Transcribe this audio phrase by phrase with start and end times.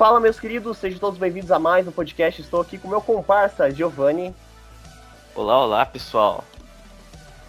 [0.00, 2.40] Fala, meus queridos, sejam todos bem-vindos a mais um podcast.
[2.40, 4.34] Estou aqui com meu comparsa, Giovanni.
[5.34, 6.42] Olá, olá, pessoal.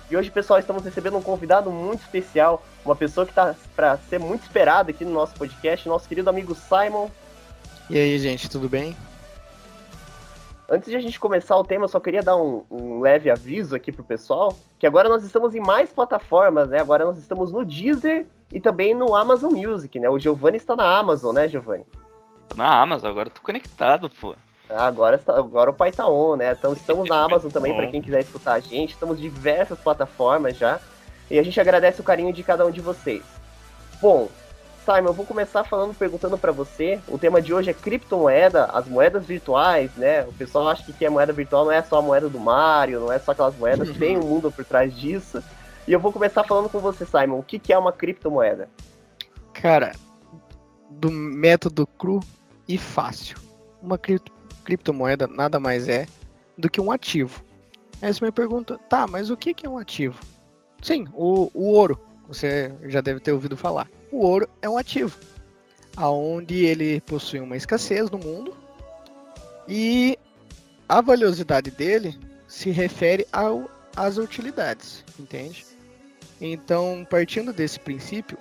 [0.09, 4.19] E hoje, pessoal, estamos recebendo um convidado muito especial, uma pessoa que está para ser
[4.19, 7.09] muito esperada aqui no nosso podcast, nosso querido amigo Simon.
[7.89, 8.97] E aí, gente, tudo bem?
[10.69, 13.73] Antes de a gente começar o tema, eu só queria dar um, um, leve aviso
[13.73, 16.81] aqui pro pessoal, que agora nós estamos em mais plataformas, né?
[16.81, 20.09] Agora nós estamos no Deezer e também no Amazon Music, né?
[20.09, 21.85] O Giovanni está na Amazon, né, Giovanni?
[22.51, 24.35] Tô na Amazon, agora tô conectado, pô.
[24.69, 26.51] Agora, agora o pai tá on, né?
[26.51, 28.91] Então estamos na Amazon também para quem quiser escutar a gente.
[28.91, 30.77] Estamos em diversas plataformas já.
[31.29, 33.23] E a gente agradece o carinho de cada um de vocês.
[34.01, 34.27] Bom,
[34.83, 36.99] Simon, eu vou começar falando, perguntando para você.
[37.07, 40.23] O tema de hoje é criptomoeda, as moedas virtuais, né?
[40.23, 42.99] O pessoal acha que, que é moeda virtual não é só a moeda do Mario,
[42.99, 43.95] não é só aquelas moedas, uhum.
[43.97, 45.41] tem um mundo por trás disso.
[45.87, 47.39] E eu vou começar falando com você, Simon.
[47.39, 48.67] O que, que é uma criptomoeda?
[49.53, 49.93] Cara,
[50.89, 52.19] do método cru
[52.73, 53.37] e fácil.
[53.81, 54.31] Uma cripto,
[54.63, 56.07] criptomoeda nada mais é
[56.57, 57.43] do que um ativo.
[58.01, 60.19] Aí você me pergunta, tá, mas o que, é um ativo?
[60.81, 61.99] Sim, o, o ouro.
[62.27, 65.17] Você já deve ter ouvido falar o ouro é um ativo,
[65.95, 68.53] aonde ele possui uma escassez no mundo
[69.67, 70.19] e
[70.87, 75.65] a valiosidade dele se refere ao, às utilidades, entende?
[76.41, 78.37] Então, partindo desse princípio,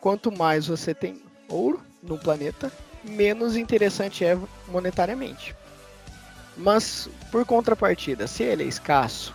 [0.00, 2.72] quanto mais você tem ouro no planeta,
[3.04, 5.54] menos interessante é monetariamente.
[6.56, 9.34] Mas, por contrapartida, se ele é escasso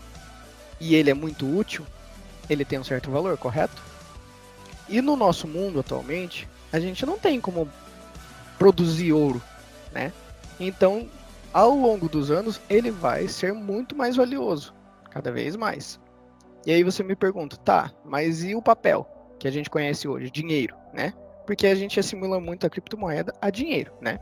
[0.79, 1.85] e ele é muito útil,
[2.49, 3.81] ele tem um certo valor, correto?
[4.87, 7.67] E no nosso mundo atualmente, a gente não tem como
[8.57, 9.41] produzir ouro,
[9.91, 10.13] né?
[10.59, 11.09] Então,
[11.53, 14.73] ao longo dos anos, ele vai ser muito mais valioso,
[15.09, 15.99] cada vez mais.
[16.65, 19.07] E aí você me pergunta, tá, mas e o papel
[19.39, 21.13] que a gente conhece hoje, dinheiro, né?
[21.47, 24.19] Porque a gente assimila muito a criptomoeda a dinheiro, né?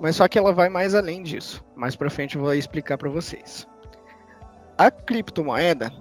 [0.00, 1.64] Mas só que ela vai mais além disso.
[1.76, 3.68] Mais para frente eu vou explicar para vocês.
[4.76, 5.92] A criptomoeda,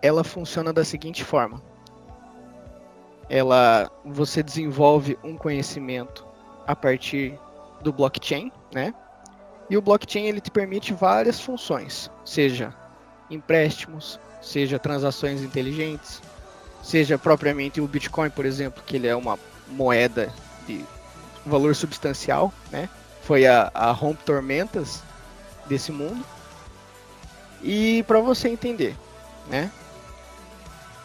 [0.00, 1.62] ela funciona da seguinte forma:
[3.28, 6.26] ela você desenvolve um conhecimento
[6.66, 7.38] a partir
[7.82, 8.94] do blockchain, né?
[9.68, 12.74] E o blockchain ele te permite várias funções, seja
[13.28, 16.22] empréstimos, seja transações inteligentes,
[16.82, 19.38] seja propriamente o Bitcoin, por exemplo, que ele é uma
[19.68, 20.32] moeda
[20.66, 20.84] de
[21.46, 22.88] valor substancial, né?
[23.22, 25.02] Foi a, a rompe tormentas
[25.66, 26.24] desse mundo.
[27.62, 28.96] E para você entender,
[29.48, 29.70] né?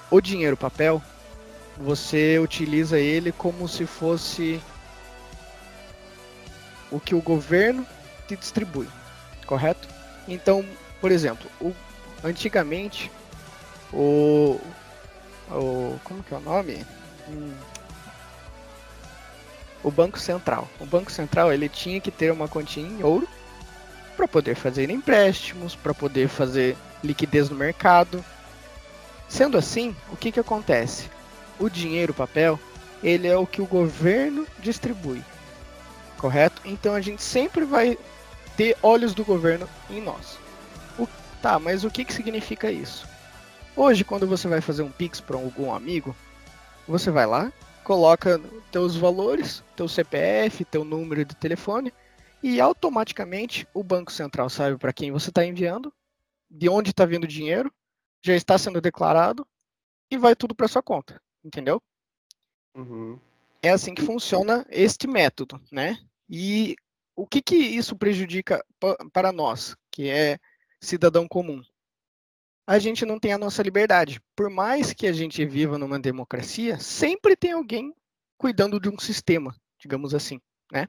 [0.09, 1.01] O dinheiro papel
[1.77, 4.59] você utiliza ele como se fosse
[6.89, 7.85] o que o governo
[8.27, 8.87] te distribui,
[9.45, 9.87] correto?
[10.27, 10.65] Então,
[10.99, 11.73] por exemplo, o,
[12.23, 13.11] antigamente
[13.93, 14.59] o,
[15.49, 16.85] o como que é o nome?
[17.29, 17.53] Hum,
[19.83, 20.67] o Banco Central.
[20.79, 23.27] O Banco Central ele tinha que ter uma continha em ouro
[24.15, 28.23] para poder fazer empréstimos, para poder fazer liquidez no mercado.
[29.29, 31.09] Sendo assim, o que que acontece?
[31.59, 32.59] o dinheiro, o papel,
[33.03, 35.23] ele é o que o governo distribui.
[36.17, 36.61] Correto?
[36.65, 37.97] Então a gente sempre vai
[38.55, 40.37] ter olhos do governo em nós.
[40.97, 41.07] O,
[41.41, 43.07] tá, mas o que, que significa isso?
[43.77, 46.13] Hoje, quando você vai fazer um Pix para algum amigo,
[46.87, 51.93] você vai lá, coloca teus valores, teu CPF, teu número de telefone,
[52.43, 55.93] e automaticamente o Banco Central sabe para quem você está enviando,
[56.49, 57.71] de onde está vindo o dinheiro,
[58.21, 59.47] já está sendo declarado
[60.11, 61.81] e vai tudo para sua conta entendeu?
[62.75, 63.19] Uhum.
[63.61, 65.97] É assim que funciona este método, né?
[66.29, 66.75] E
[67.15, 68.63] o que, que isso prejudica
[69.11, 70.37] para nós, que é
[70.79, 71.63] cidadão comum?
[72.67, 74.19] A gente não tem a nossa liberdade.
[74.35, 77.93] Por mais que a gente viva numa democracia, sempre tem alguém
[78.37, 80.85] cuidando de um sistema, digamos assim, né?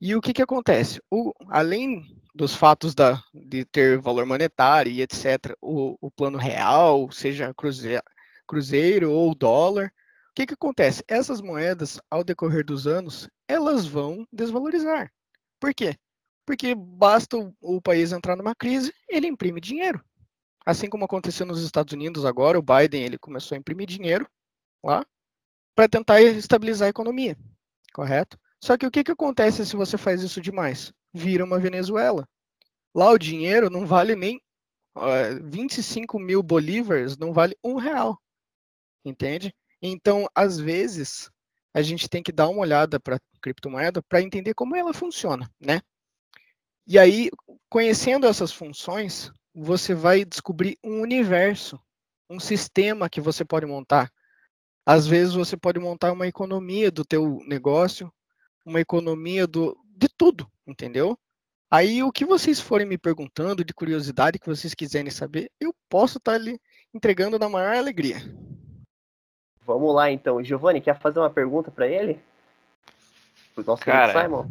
[0.00, 1.00] E o que, que acontece?
[1.08, 2.02] O, além
[2.34, 8.02] dos fatos da, de ter valor monetário e etc., o, o plano real, seja cruzeiro,
[8.48, 9.92] cruzeiro ou dólar.
[10.30, 11.04] O que, que acontece?
[11.06, 15.12] Essas moedas, ao decorrer dos anos, elas vão desvalorizar.
[15.60, 15.96] Por quê?
[16.44, 20.02] Porque basta o, o país entrar numa crise, ele imprime dinheiro.
[20.70, 24.28] Assim como aconteceu nos Estados Unidos agora, o Biden ele começou a imprimir dinheiro
[24.84, 25.04] lá
[25.74, 27.36] para tentar estabilizar a economia,
[27.92, 28.38] correto?
[28.62, 30.92] Só que o que, que acontece se você faz isso demais?
[31.12, 32.28] Vira uma Venezuela.
[32.94, 34.40] Lá o dinheiro não vale nem
[34.96, 38.20] uh, 25 mil bolívares, não vale um real
[39.04, 39.54] entende?
[39.82, 41.30] Então, às vezes,
[41.74, 45.50] a gente tem que dar uma olhada para a criptomoeda para entender como ela funciona,
[45.60, 45.80] né?
[46.86, 47.30] E aí,
[47.68, 49.30] conhecendo essas funções,
[49.62, 51.78] você vai descobrir um universo,
[52.28, 54.10] um sistema que você pode montar.
[54.86, 58.12] Às vezes você pode montar uma economia do teu negócio,
[58.64, 61.18] uma economia do, de tudo, entendeu?
[61.70, 66.18] Aí o que vocês forem me perguntando de curiosidade que vocês quiserem saber, eu posso
[66.18, 66.58] estar tá ali
[66.92, 68.16] entregando na maior alegria.
[69.64, 70.42] Vamos lá então.
[70.42, 72.18] Giovanni, quer fazer uma pergunta para ele?
[73.54, 74.50] Pro nosso Cara, Simon?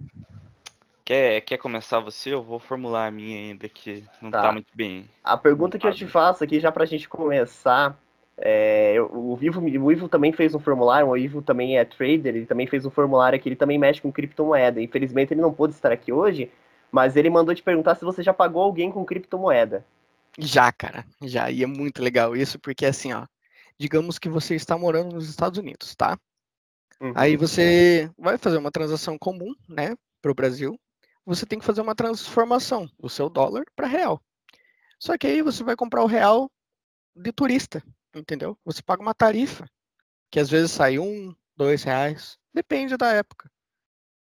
[1.09, 2.31] Quer, quer começar você?
[2.31, 5.09] Eu vou formular a minha ainda, que não tá, tá muito bem.
[5.23, 7.99] A pergunta que eu te faço aqui, já pra gente começar,
[8.37, 12.45] é, o, Vivo, o Ivo também fez um formulário, o Ivo também é trader, ele
[12.45, 14.79] também fez um formulário aqui, ele também mexe com criptomoeda.
[14.79, 16.51] Infelizmente ele não pôde estar aqui hoje,
[16.91, 19.83] mas ele mandou te perguntar se você já pagou alguém com criptomoeda.
[20.37, 21.49] Já, cara, já.
[21.49, 23.25] E é muito legal isso, porque assim, ó,
[23.79, 26.19] digamos que você está morando nos Estados Unidos, tá?
[27.01, 27.13] Uhum.
[27.15, 30.79] Aí você vai fazer uma transação comum, né, para o Brasil
[31.29, 34.19] você tem que fazer uma transformação do seu dólar para real.
[34.99, 36.51] Só que aí você vai comprar o real
[37.15, 37.83] de turista,
[38.15, 38.57] entendeu?
[38.65, 39.69] Você paga uma tarifa,
[40.31, 43.47] que às vezes sai um, dois reais, depende da época.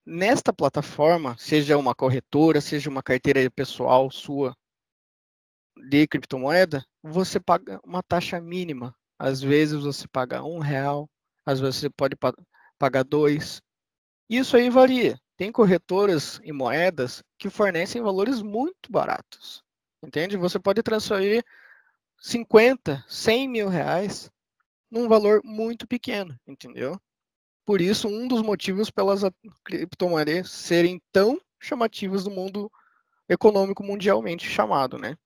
[0.05, 4.55] Nesta plataforma, seja uma corretora, seja uma carteira pessoal sua
[5.89, 8.95] de criptomoeda, você paga uma taxa mínima.
[9.17, 11.09] Às vezes você paga um real,
[11.43, 12.15] às vezes você pode
[12.77, 13.59] pagar dois.
[14.29, 15.19] Isso aí varia.
[15.41, 19.63] Tem corretoras e moedas que fornecem valores muito baratos.
[20.03, 20.37] Entende?
[20.37, 21.43] Você pode transferir
[22.19, 24.31] 50, 100 mil reais
[24.91, 26.95] num valor muito pequeno, entendeu?
[27.65, 29.23] Por isso, um dos motivos pelas
[29.65, 32.71] criptomoedas serem tão chamativas no mundo
[33.27, 35.17] econômico mundialmente chamado, né?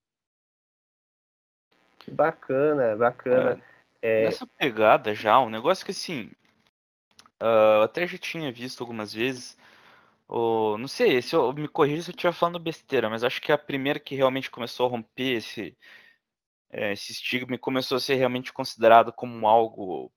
[2.08, 3.62] Bacana, bacana.
[4.00, 4.24] É, é...
[4.24, 6.30] Nessa pegada já, um negócio que assim,
[7.38, 9.58] uh, eu até já tinha visto algumas vezes,
[10.28, 13.52] o, não sei, se eu me corrija se eu estiver falando besteira, mas acho que
[13.52, 15.76] a primeira que realmente começou a romper esse,
[16.70, 20.12] é, esse estigma e começou a ser realmente considerado como algo,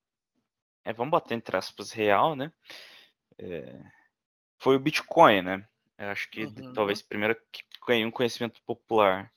[0.84, 2.52] é, vamos botar entre aspas, real, né?
[3.38, 3.80] É,
[4.58, 5.68] foi o Bitcoin, né?
[5.98, 6.74] Eu acho que uhum.
[6.74, 9.32] talvez primeiro que ganhou um conhecimento popular.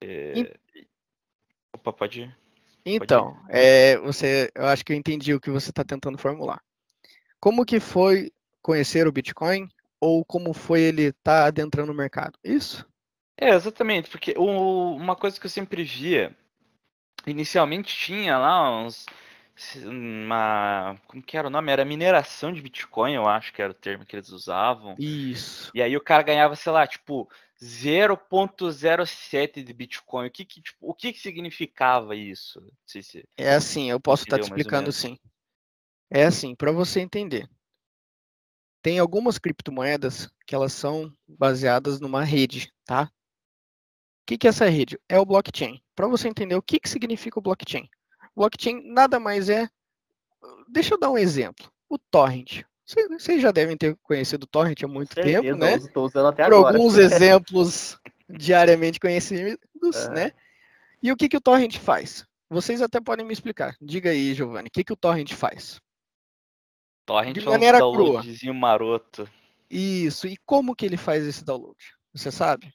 [0.00, 0.38] É...
[0.38, 0.88] E...
[1.72, 2.38] Opa, pode ir.
[2.84, 3.56] Então, pode ir.
[3.56, 6.62] É, você, eu acho que eu entendi o que você está tentando formular.
[7.38, 8.32] Como que foi
[8.66, 9.68] conhecer o Bitcoin
[10.00, 12.36] ou como foi ele estar tá adentrando o mercado.
[12.42, 12.84] Isso?
[13.38, 16.36] É, exatamente, porque o, uma coisa que eu sempre via,
[17.24, 19.06] inicialmente tinha lá uns
[19.86, 21.72] uma como que era o nome?
[21.72, 24.96] Era mineração de Bitcoin, eu acho que era o termo que eles usavam.
[24.98, 25.70] Isso.
[25.72, 27.30] E aí o cara ganhava, sei lá, tipo
[27.62, 30.26] 0.07 de Bitcoin.
[30.26, 32.60] O que que, tipo, o que que significava isso?
[32.84, 35.16] Se, é assim, eu posso estar te explicando sim.
[36.10, 37.48] É assim, para você entender.
[38.86, 43.10] Tem algumas criptomoedas que elas são baseadas numa rede, tá?
[44.22, 44.96] O que, que é essa rede?
[45.08, 45.82] É o blockchain.
[45.92, 47.88] Para você entender o que, que significa o blockchain.
[48.36, 49.68] Blockchain nada mais é.
[50.68, 51.68] Deixa eu dar um exemplo.
[51.88, 52.62] O torrent.
[53.10, 55.74] Vocês já devem ter conhecido o torrent há muito Certeza, tempo, né?
[55.74, 56.76] Estou usando até Por agora.
[56.76, 57.98] alguns exemplos
[58.30, 59.58] diariamente conhecidos,
[59.96, 60.10] é.
[60.10, 60.32] né?
[61.02, 62.24] E o que, que o torrent faz?
[62.48, 63.76] Vocês até podem me explicar.
[63.82, 65.80] Diga aí, Giovanni, o que, que o torrent faz?
[67.06, 68.54] Torrent de maneira é um downloadzinho crua.
[68.54, 69.30] maroto.
[69.70, 70.26] Isso.
[70.26, 71.76] E como que ele faz esse download?
[72.12, 72.74] Você sabe?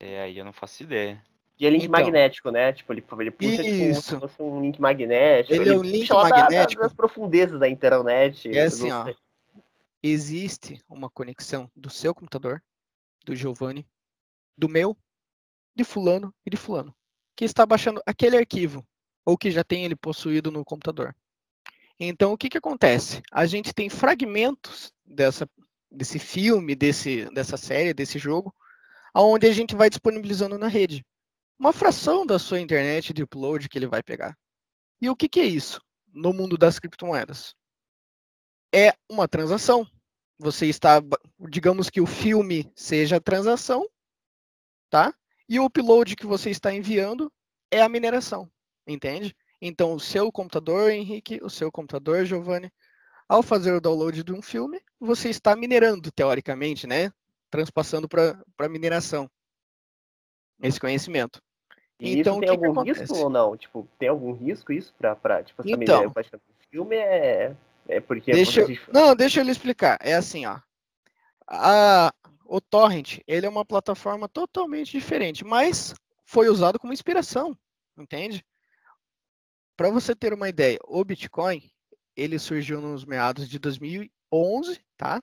[0.00, 1.22] É, aí eu não faço ideia.
[1.58, 2.72] E é link então, magnético, né?
[2.72, 5.54] Tipo, ele, ele puxa tipo, se fosse um link magnético.
[5.54, 6.80] Ele, ele é um link magnético.
[6.80, 8.56] Da, das profundezas da internet.
[8.56, 9.04] É assim, ó.
[10.02, 12.62] Existe uma conexão do seu computador,
[13.24, 13.86] do Giovanni,
[14.56, 14.96] do meu,
[15.74, 16.94] de fulano e de fulano,
[17.34, 18.86] que está baixando aquele arquivo,
[19.24, 21.16] ou que já tem ele possuído no computador.
[21.98, 23.22] Então, o que, que acontece?
[23.30, 25.48] A gente tem fragmentos dessa,
[25.90, 28.54] desse filme, desse, dessa série, desse jogo,
[29.14, 31.04] onde a gente vai disponibilizando na rede.
[31.58, 34.36] Uma fração da sua internet de upload que ele vai pegar.
[35.00, 35.80] E o que, que é isso
[36.12, 37.54] no mundo das criptomoedas?
[38.74, 39.86] É uma transação.
[40.38, 41.00] Você está,
[41.48, 43.88] digamos que o filme seja a transação,
[44.90, 45.14] tá?
[45.48, 47.32] E o upload que você está enviando
[47.70, 48.50] é a mineração,
[48.86, 49.34] entende?
[49.66, 52.70] Então, o seu computador, Henrique, o seu computador, Giovanni,
[53.26, 57.10] ao fazer o download de um filme, você está minerando, teoricamente, né?
[57.50, 59.26] Transpassando para mineração
[60.62, 61.40] esse conhecimento.
[61.98, 63.56] E então, tem algum risco ou não?
[63.56, 66.38] Tipo, tem algum risco isso para tipo, essa então, mineração?
[66.38, 67.56] O filme é,
[67.88, 68.32] é porque...
[68.32, 68.68] Deixa eu...
[68.92, 69.96] Não, deixa eu lhe explicar.
[70.02, 70.58] É assim, ó.
[71.48, 72.12] A,
[72.44, 75.94] o Torrent, ele é uma plataforma totalmente diferente, mas
[76.26, 77.56] foi usado como inspiração,
[77.96, 78.44] entende?
[79.76, 81.70] Para você ter uma ideia, o Bitcoin
[82.16, 85.20] ele surgiu nos meados de 2011, tá?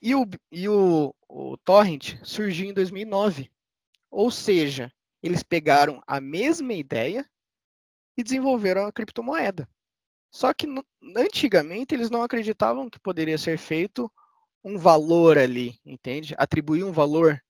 [0.00, 3.50] E o, e o, o Torrent surgiu em 2009.
[4.10, 7.28] Ou seja, eles pegaram a mesma ideia
[8.16, 9.68] e desenvolveram a criptomoeda.
[10.30, 10.66] Só que
[11.16, 14.10] antigamente eles não acreditavam que poderia ser feito
[14.62, 16.34] um valor ali, entende?
[16.38, 17.40] Atribuir um valor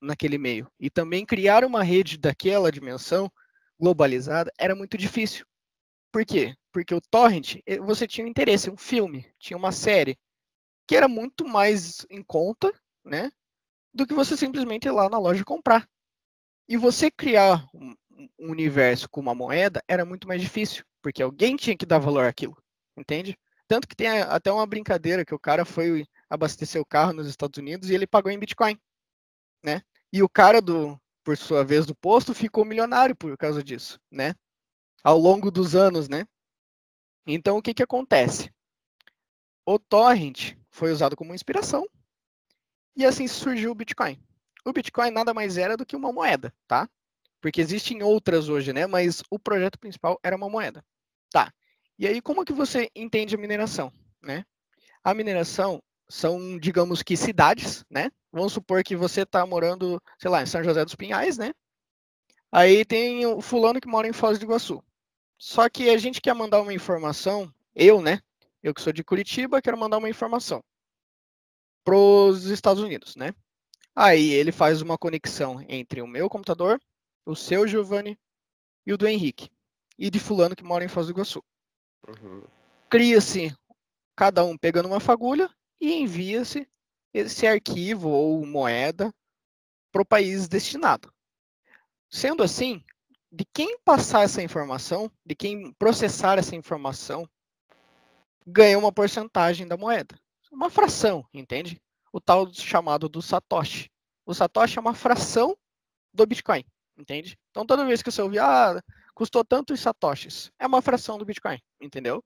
[0.00, 0.70] naquele meio.
[0.78, 3.30] E também criar uma rede daquela dimensão
[3.78, 5.46] globalizada era muito difícil.
[6.12, 6.54] Por quê?
[6.72, 10.18] Porque o torrent, você tinha um interesse, um filme, tinha uma série,
[10.86, 12.72] que era muito mais em conta,
[13.04, 13.30] né?
[13.92, 15.88] Do que você simplesmente ir lá na loja comprar.
[16.68, 21.76] E você criar um universo com uma moeda era muito mais difícil, porque alguém tinha
[21.76, 22.56] que dar valor àquilo,
[22.96, 23.38] entende?
[23.68, 27.58] Tanto que tem até uma brincadeira que o cara foi abastecer o carro nos Estados
[27.58, 28.78] Unidos e ele pagou em Bitcoin,
[29.62, 29.82] né?
[30.12, 34.32] E o cara do, por sua vez, do posto ficou milionário por causa disso, né?
[35.02, 36.24] Ao longo dos anos, né?
[37.26, 38.48] Então o que que acontece?
[39.66, 41.84] O torrent foi usado como inspiração
[42.94, 44.22] e assim surgiu o Bitcoin.
[44.64, 46.88] O Bitcoin nada mais era do que uma moeda, tá?
[47.40, 48.86] Porque existem outras hoje, né?
[48.86, 50.84] Mas o projeto principal era uma moeda.
[51.32, 51.52] Tá.
[51.98, 53.92] E aí como que você entende a mineração,
[54.22, 54.44] né?
[55.02, 58.10] A mineração são, digamos que cidades, né?
[58.32, 61.52] Vamos supor que você está morando, sei lá, em São José dos Pinhais, né?
[62.50, 64.82] Aí tem o fulano que mora em Foz do Iguaçu.
[65.38, 68.20] Só que a gente quer mandar uma informação, eu, né?
[68.62, 70.62] Eu que sou de Curitiba, quero mandar uma informação
[71.84, 73.32] para os Estados Unidos, né?
[73.94, 76.80] Aí ele faz uma conexão entre o meu computador,
[77.24, 78.18] o seu Giovanni
[78.84, 79.50] e o do Henrique.
[79.98, 81.42] E de fulano que mora em Foz do Iguaçu.
[82.06, 82.42] Uhum.
[82.90, 83.56] Cria-se
[84.14, 86.68] cada um pegando uma fagulha e envia-se
[87.12, 89.12] esse arquivo ou moeda
[89.90, 91.12] para o país destinado.
[92.10, 92.84] Sendo assim,
[93.30, 97.28] de quem passar essa informação, de quem processar essa informação,
[98.46, 100.18] ganha uma porcentagem da moeda.
[100.52, 101.80] Uma fração, entende?
[102.12, 103.90] O tal chamado do Satoshi.
[104.24, 105.56] O Satoshi é uma fração
[106.12, 106.64] do Bitcoin,
[106.96, 107.38] entende?
[107.50, 108.82] Então toda vez que você ouvir, ah,
[109.14, 112.22] custou tantos Satoshis, é uma fração do Bitcoin, entendeu?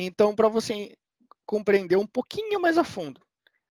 [0.00, 0.96] Então, para você
[1.48, 3.22] compreender um pouquinho mais a fundo.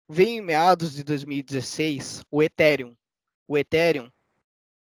[0.06, 2.94] Vem em meados de 2016 o Ethereum.
[3.48, 4.10] O Ethereum,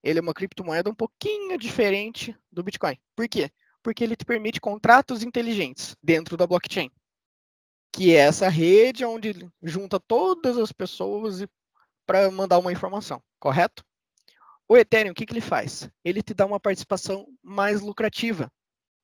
[0.02, 2.98] ele é uma criptomoeda um pouquinho diferente do Bitcoin.
[3.14, 3.52] Por quê?
[3.84, 6.90] Porque ele te permite contratos inteligentes dentro da blockchain.
[7.92, 11.46] Que é essa rede onde junta todas as pessoas
[12.06, 13.84] para mandar uma informação, correto?
[14.66, 15.90] O Ethereum, o que, que ele faz?
[16.06, 18.50] Ele te dá uma participação mais lucrativa.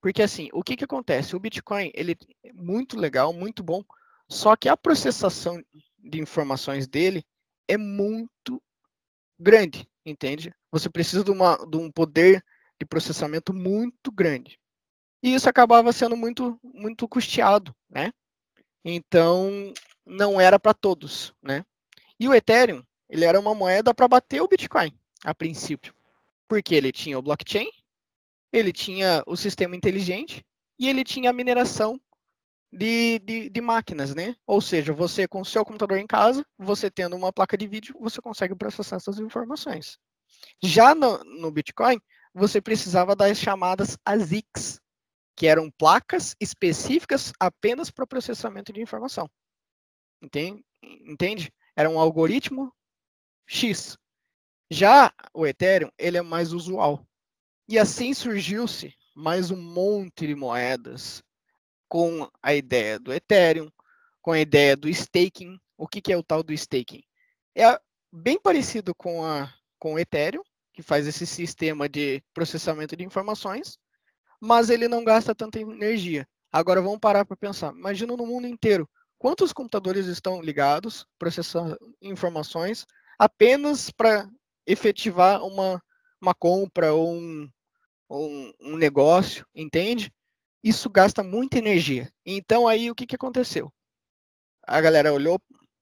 [0.03, 1.33] Porque assim, o que, que acontece?
[1.33, 3.81] O Bitcoin ele é muito legal, muito bom,
[4.27, 5.63] só que a processação
[5.97, 7.25] de informações dele
[7.69, 8.61] é muito
[9.39, 10.53] grande, entende?
[10.73, 12.43] Você precisa de, uma, de um poder
[12.77, 14.59] de processamento muito grande.
[15.23, 18.11] E isso acabava sendo muito, muito custeado, né?
[18.83, 19.73] Então,
[20.05, 21.65] não era para todos, né?
[22.19, 24.91] E o Ethereum, ele era uma moeda para bater o Bitcoin,
[25.23, 25.95] a princípio.
[26.45, 27.71] Porque ele tinha o blockchain,
[28.53, 30.45] ele tinha o sistema inteligente
[30.77, 31.99] e ele tinha a mineração
[32.71, 34.35] de, de, de, máquinas, né?
[34.45, 37.95] Ou seja, você com o seu computador em casa, você tendo uma placa de vídeo,
[37.99, 39.97] você consegue processar essas informações.
[40.61, 41.99] Já no, no Bitcoin,
[42.33, 44.79] você precisava das chamadas ASICs,
[45.35, 49.29] que eram placas específicas apenas para processamento de informação.
[50.21, 50.63] Entende?
[50.81, 51.53] Entende?
[51.75, 52.71] Era um algoritmo
[53.47, 53.97] X.
[54.69, 57.05] Já o Ethereum, ele é mais usual.
[57.65, 61.23] E assim surgiu-se mais um monte de moedas
[61.87, 63.71] com a ideia do Ethereum,
[64.21, 65.57] com a ideia do staking.
[65.77, 67.01] O que, que é o tal do staking?
[67.55, 67.79] É
[68.11, 70.43] bem parecido com, a, com o Ethereum,
[70.73, 73.77] que faz esse sistema de processamento de informações,
[74.41, 76.27] mas ele não gasta tanta energia.
[76.51, 77.73] Agora vamos parar para pensar.
[77.73, 82.85] Imagina no mundo inteiro quantos computadores estão ligados, processando informações,
[83.17, 84.29] apenas para
[84.67, 85.81] efetivar uma
[86.23, 87.49] uma compra ou um,
[88.09, 90.11] um, um negócio, entende?
[90.63, 92.11] Isso gasta muita energia.
[92.25, 93.71] Então aí o que, que aconteceu?
[94.65, 95.39] A galera olhou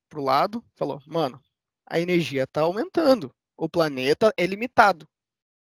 [0.09, 1.39] para o lado, falou, mano,
[1.85, 5.07] a energia está aumentando, o planeta é limitado.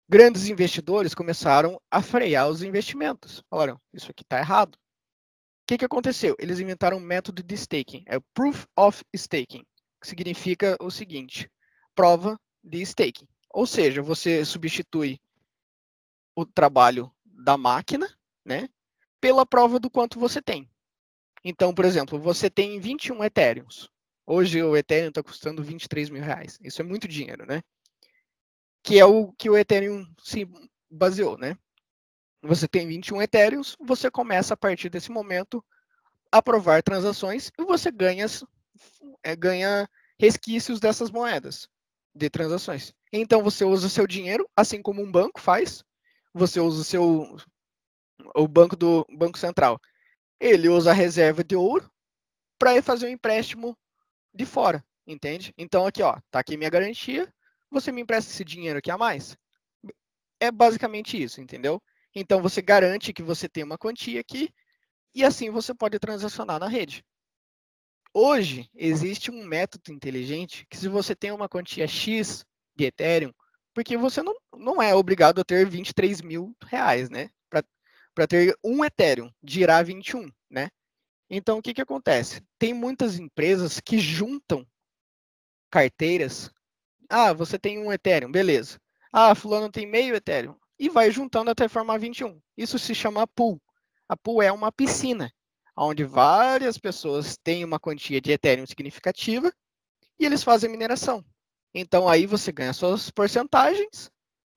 [0.09, 3.43] Grandes investidores começaram a frear os investimentos.
[3.49, 4.75] Falaram, isso aqui está errado.
[4.75, 4.79] O
[5.67, 6.35] que, que aconteceu?
[6.39, 9.65] Eles inventaram um método de staking, é o Proof of Staking,
[10.01, 11.51] que significa o seguinte:
[11.95, 13.29] prova de staking.
[13.53, 15.21] Ou seja, você substitui
[16.35, 18.09] o trabalho da máquina,
[18.45, 18.69] né,
[19.21, 20.69] pela prova do quanto você tem.
[21.45, 23.91] Então, por exemplo, você tem 21 Ethereums.
[24.25, 26.59] Hoje o Ethereum está custando 23 mil reais.
[26.63, 27.63] Isso é muito dinheiro, né?
[28.83, 30.49] Que é o que o Ethereum se
[30.91, 31.57] baseou, né?
[32.43, 35.65] Você tem 21 Ethereums, você começa a partir desse momento
[36.31, 38.27] a provar transações e você ganha,
[39.23, 41.69] é, ganha resquícios dessas moedas
[42.15, 42.95] de transações.
[43.13, 45.85] Então você usa o seu dinheiro, assim como um banco faz.
[46.33, 47.37] Você usa o seu
[48.35, 49.81] o banco do Banco Central.
[50.41, 51.91] ele usa a reserva de ouro
[52.59, 53.77] para fazer um empréstimo
[54.35, 55.53] de fora, entende?
[55.59, 57.33] Então aqui, ó, tá aqui minha garantia,
[57.71, 59.37] você me empresta esse dinheiro aqui a mais?
[60.41, 61.83] É basicamente isso, entendeu?
[62.15, 64.51] Então você garante que você tem uma quantia aqui
[65.15, 67.05] e assim você pode transacionar na rede.
[68.15, 72.45] Hoje existe um método inteligente que se você tem uma quantia X
[72.83, 73.33] de Ethereum,
[73.73, 77.31] porque você não, não é obrigado a ter 23 mil reais, né?
[78.15, 80.69] Para ter um Ethereum, girar 21, né?
[81.31, 82.43] Então, o que, que acontece?
[82.59, 84.67] Tem muitas empresas que juntam
[85.71, 86.51] carteiras.
[87.09, 88.79] Ah, você tem um Ethereum, beleza.
[89.11, 90.55] Ah, fulano tem meio Ethereum.
[90.79, 92.39] E vai juntando até formar 21.
[92.55, 93.59] Isso se chama pool.
[94.07, 95.33] A pool é uma piscina,
[95.75, 99.51] onde várias pessoas têm uma quantia de Ethereum significativa
[100.19, 101.25] e eles fazem mineração.
[101.75, 104.11] Então aí você ganha suas porcentagens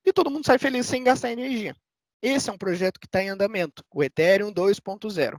[0.05, 1.75] e todo mundo sai feliz sem gastar energia.
[2.21, 5.37] Esse é um projeto que está em andamento, o Ethereum 2.0.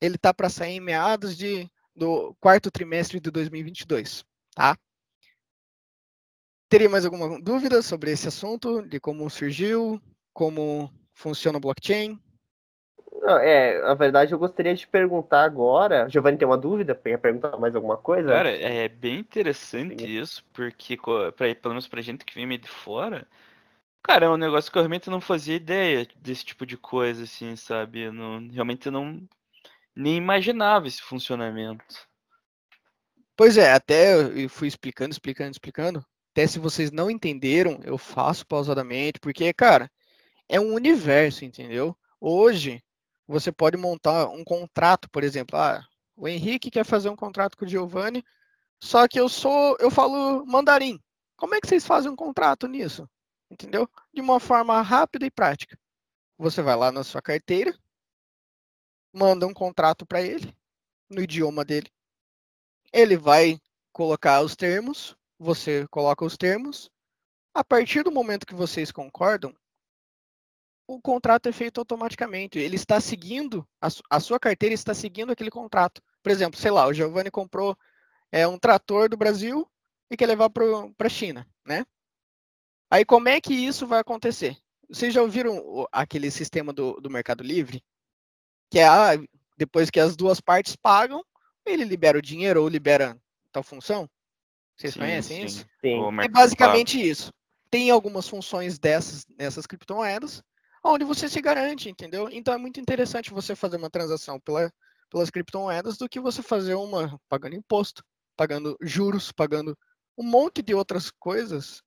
[0.00, 4.76] Ele está para sair em meados de, do quarto trimestre de 2022, tá?
[6.68, 10.00] Teria mais alguma dúvida sobre esse assunto, de como surgiu,
[10.32, 12.18] como funciona o blockchain?
[13.24, 16.06] Não, é, na verdade eu gostaria de perguntar agora.
[16.10, 16.94] Giovanni tem uma dúvida?
[16.94, 18.28] Quer perguntar mais alguma coisa?
[18.28, 20.18] Cara, é bem interessante Sim.
[20.18, 20.98] isso, porque
[21.34, 23.26] pra, pelo menos pra gente que vem meio de fora,
[24.02, 27.56] cara, é um negócio que eu realmente não fazia ideia desse tipo de coisa, assim,
[27.56, 28.02] sabe?
[28.02, 29.26] Eu não, realmente não
[29.96, 32.06] nem imaginava esse funcionamento.
[33.34, 34.14] Pois é, até
[34.44, 36.04] eu fui explicando, explicando, explicando.
[36.32, 39.90] Até se vocês não entenderam, eu faço pausadamente, porque, cara,
[40.46, 41.96] é um universo, entendeu?
[42.20, 42.82] Hoje,
[43.26, 47.64] você pode montar um contrato, por exemplo, ah, o Henrique quer fazer um contrato com
[47.64, 48.24] o Giovanni,
[48.82, 51.00] só que eu sou, eu falo mandarim.
[51.36, 53.08] Como é que vocês fazem um contrato nisso?
[53.50, 53.88] Entendeu?
[54.12, 55.78] De uma forma rápida e prática.
[56.38, 57.76] Você vai lá na sua carteira,
[59.12, 60.54] manda um contrato para ele
[61.08, 61.90] no idioma dele.
[62.92, 63.60] Ele vai
[63.92, 66.90] colocar os termos, você coloca os termos.
[67.54, 69.54] A partir do momento que vocês concordam,
[70.86, 72.58] o contrato é feito automaticamente.
[72.58, 76.02] Ele está seguindo, a, a sua carteira está seguindo aquele contrato.
[76.22, 77.76] Por exemplo, sei lá, o Giovanni comprou
[78.30, 79.68] é, um trator do Brasil
[80.10, 81.84] e quer levar para a China, né?
[82.90, 84.56] Aí como é que isso vai acontecer?
[84.88, 87.82] Vocês já ouviram aquele sistema do, do Mercado Livre?
[88.70, 89.12] Que é, ah,
[89.56, 91.24] depois que as duas partes pagam,
[91.64, 93.18] ele libera o dinheiro ou libera
[93.50, 94.08] tal função?
[94.76, 95.44] Vocês sim, conhecem sim.
[95.44, 95.66] isso?
[95.80, 96.20] Sim.
[96.22, 97.32] É basicamente isso.
[97.70, 100.42] Tem algumas funções dessas nessas criptomoedas
[100.84, 102.28] onde você se garante, entendeu?
[102.30, 104.70] Então é muito interessante você fazer uma transação pela,
[105.10, 108.04] pelas criptomoedas do que você fazer uma pagando imposto,
[108.36, 109.76] pagando juros, pagando
[110.16, 111.82] um monte de outras coisas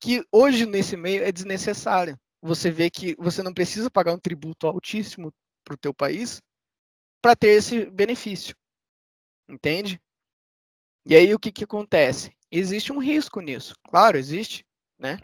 [0.00, 2.18] que hoje nesse meio é desnecessário.
[2.42, 5.32] Você vê que você não precisa pagar um tributo altíssimo
[5.64, 6.42] para o teu país
[7.22, 8.56] para ter esse benefício,
[9.48, 10.02] entende?
[11.06, 12.36] E aí o que, que acontece?
[12.50, 14.66] Existe um risco nisso, claro, existe,
[14.98, 15.18] né?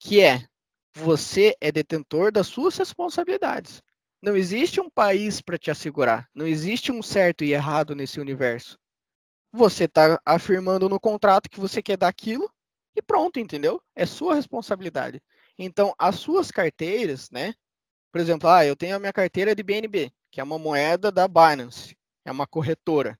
[0.00, 0.49] Que é
[0.94, 3.82] você é detentor das suas responsabilidades.
[4.22, 6.28] Não existe um país para te assegurar.
[6.34, 8.78] Não existe um certo e errado nesse universo.
[9.52, 12.50] Você está afirmando no contrato que você quer dar aquilo
[12.94, 13.82] e pronto, entendeu?
[13.94, 15.22] É sua responsabilidade.
[15.58, 17.54] Então, as suas carteiras, né?
[18.12, 21.26] Por exemplo, ah, eu tenho a minha carteira de BNB, que é uma moeda da
[21.26, 23.18] Binance, é uma corretora.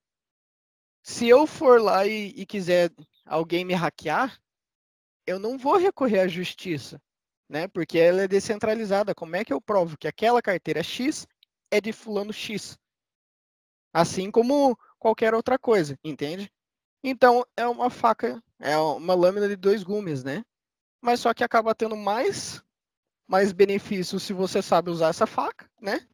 [1.02, 2.90] Se eu for lá e, e quiser
[3.24, 4.38] alguém me hackear,
[5.26, 7.00] eu não vou recorrer à justiça
[7.50, 7.66] né?
[7.66, 9.12] Porque ela é descentralizada.
[9.12, 11.26] Como é que eu provo que aquela carteira X
[11.68, 12.78] é de fulano X?
[13.92, 16.50] Assim como qualquer outra coisa, entende?
[17.02, 20.44] Então é uma faca, é uma lâmina de dois gumes, né?
[21.02, 22.62] Mas só que acaba tendo mais
[23.26, 26.06] mais benefícios se você sabe usar essa faca, né?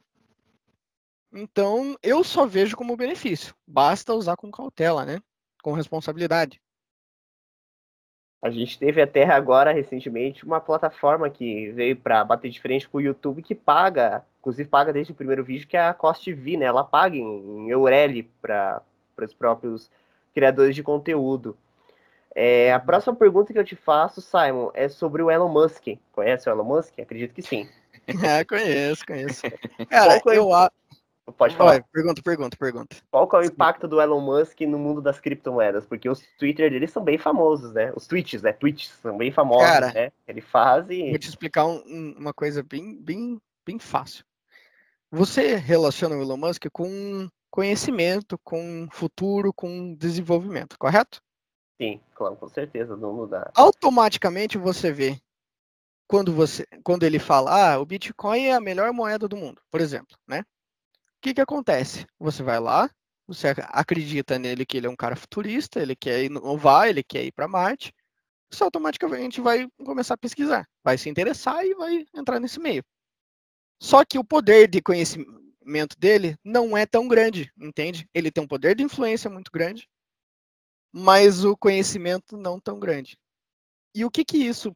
[1.32, 3.54] Então eu só vejo como benefício.
[3.66, 5.20] Basta usar com cautela, né?
[5.62, 6.62] Com responsabilidade.
[8.46, 12.98] A gente teve até agora, recentemente, uma plataforma que veio para bater de frente com
[12.98, 16.56] o YouTube que paga, inclusive paga desde o primeiro vídeo, que é a Cost TV,
[16.56, 16.64] né?
[16.64, 18.80] Ela paga em, Eureli para
[19.20, 19.90] os próprios
[20.32, 21.56] criadores de conteúdo.
[22.36, 25.98] É, a próxima pergunta que eu te faço, Simon, é sobre o Elon Musk.
[26.12, 27.00] Conhece o Elon Musk?
[27.00, 27.68] Acredito que sim.
[28.22, 29.42] É, conheço, conheço.
[29.90, 30.48] Cara, eu,
[31.32, 31.72] Pode falar.
[31.72, 32.96] Vai, pergunta, pergunta, pergunta.
[33.10, 35.84] Qual que é o impacto do Elon Musk no mundo das criptomoedas?
[35.84, 37.92] Porque os Twitter deles são bem famosos, né?
[37.96, 38.52] Os tweets, né?
[38.52, 40.12] Tweets são bem famosos, Cara, né?
[40.28, 41.10] Ele faz e...
[41.10, 44.24] Vou te explicar um, uma coisa bem, bem, bem fácil.
[45.10, 51.20] Você relaciona o Elon Musk com conhecimento, com futuro, com desenvolvimento, correto?
[51.80, 53.50] Sim, claro, com certeza, não mudar.
[53.54, 55.18] Automaticamente você vê
[56.06, 59.80] quando você, quando ele fala, ah, o Bitcoin é a melhor moeda do mundo, por
[59.80, 60.44] exemplo, né?
[61.26, 62.06] Que, que acontece?
[62.20, 62.88] Você vai lá,
[63.26, 67.32] você acredita nele que ele é um cara futurista, ele quer inovar, ele quer ir
[67.32, 67.92] para Marte,
[68.48, 72.84] você automaticamente vai começar a pesquisar, vai se interessar e vai entrar nesse meio.
[73.82, 78.08] Só que o poder de conhecimento dele não é tão grande, entende?
[78.14, 79.88] Ele tem um poder de influência muito grande,
[80.92, 83.18] mas o conhecimento não tão grande.
[83.92, 84.74] E o que que isso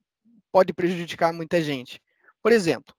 [0.51, 2.03] pode prejudicar muita gente?
[2.43, 2.93] Por exemplo,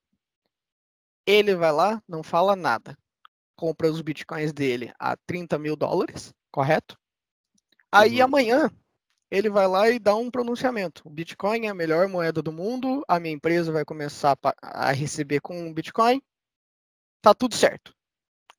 [1.25, 2.97] ele vai lá, não fala nada,
[3.61, 6.97] compra os bitcoins dele a 30 mil dólares, correto?
[7.91, 8.25] Aí uhum.
[8.25, 8.71] amanhã
[9.29, 11.03] ele vai lá e dá um pronunciamento.
[11.05, 15.41] O Bitcoin é a melhor moeda do mundo, a minha empresa vai começar a receber
[15.41, 16.19] com o Bitcoin,
[17.21, 17.93] tá tudo certo.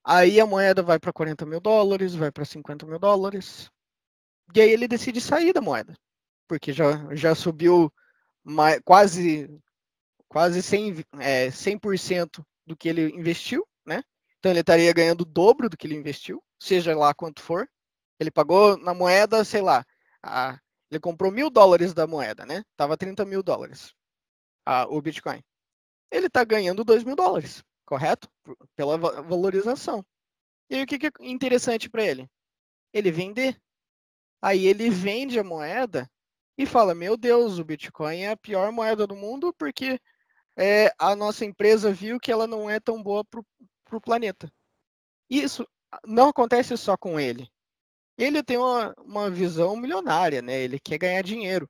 [0.05, 3.69] Aí a moeda vai para 40 mil dólares, vai para 50 mil dólares,
[4.55, 5.99] e aí ele decide sair da moeda,
[6.47, 7.93] porque já, já subiu
[8.45, 9.51] mais, quase
[10.29, 13.67] quase 100, é, 100% do que ele investiu?
[14.43, 17.71] Então ele estaria ganhando o dobro do que ele investiu, seja lá quanto for.
[18.19, 19.87] Ele pagou na moeda, sei lá,
[20.21, 20.59] a,
[20.91, 22.65] ele comprou mil dólares da moeda, né?
[22.77, 23.95] Tava 30 mil dólares
[24.67, 25.41] a, o Bitcoin.
[26.11, 28.29] Ele está ganhando 2 mil dólares, correto?
[28.75, 30.05] Pela valorização.
[30.69, 32.29] E aí o que, é interessante para ele?
[32.93, 33.57] Ele vender.
[34.43, 36.11] Aí ele vende a moeda
[36.59, 40.01] e fala: Meu Deus, o Bitcoin é a pior moeda do mundo porque
[40.57, 43.25] é, a nossa empresa viu que ela não é tão boa
[43.93, 44.51] para o planeta.
[45.29, 45.69] Isso
[46.07, 47.53] não acontece só com ele
[48.17, 50.61] ele tem uma, uma visão milionária, né?
[50.61, 51.69] Ele quer ganhar dinheiro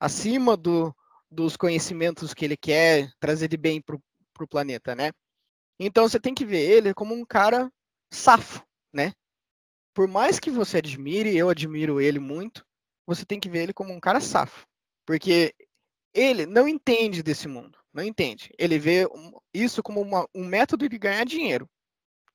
[0.00, 0.94] acima do,
[1.30, 5.10] dos conhecimentos que ele quer trazer de bem para o planeta, né?
[5.78, 7.70] Então você tem que ver ele como um cara
[8.12, 9.12] safo, né?
[9.94, 12.64] Por mais que você admire, eu admiro ele muito,
[13.06, 14.66] você tem que ver ele como um cara safo,
[15.06, 15.54] porque
[16.14, 18.52] ele não entende desse mundo, não entende.
[18.58, 19.08] Ele vê
[19.54, 21.68] isso como uma, um método de ganhar dinheiro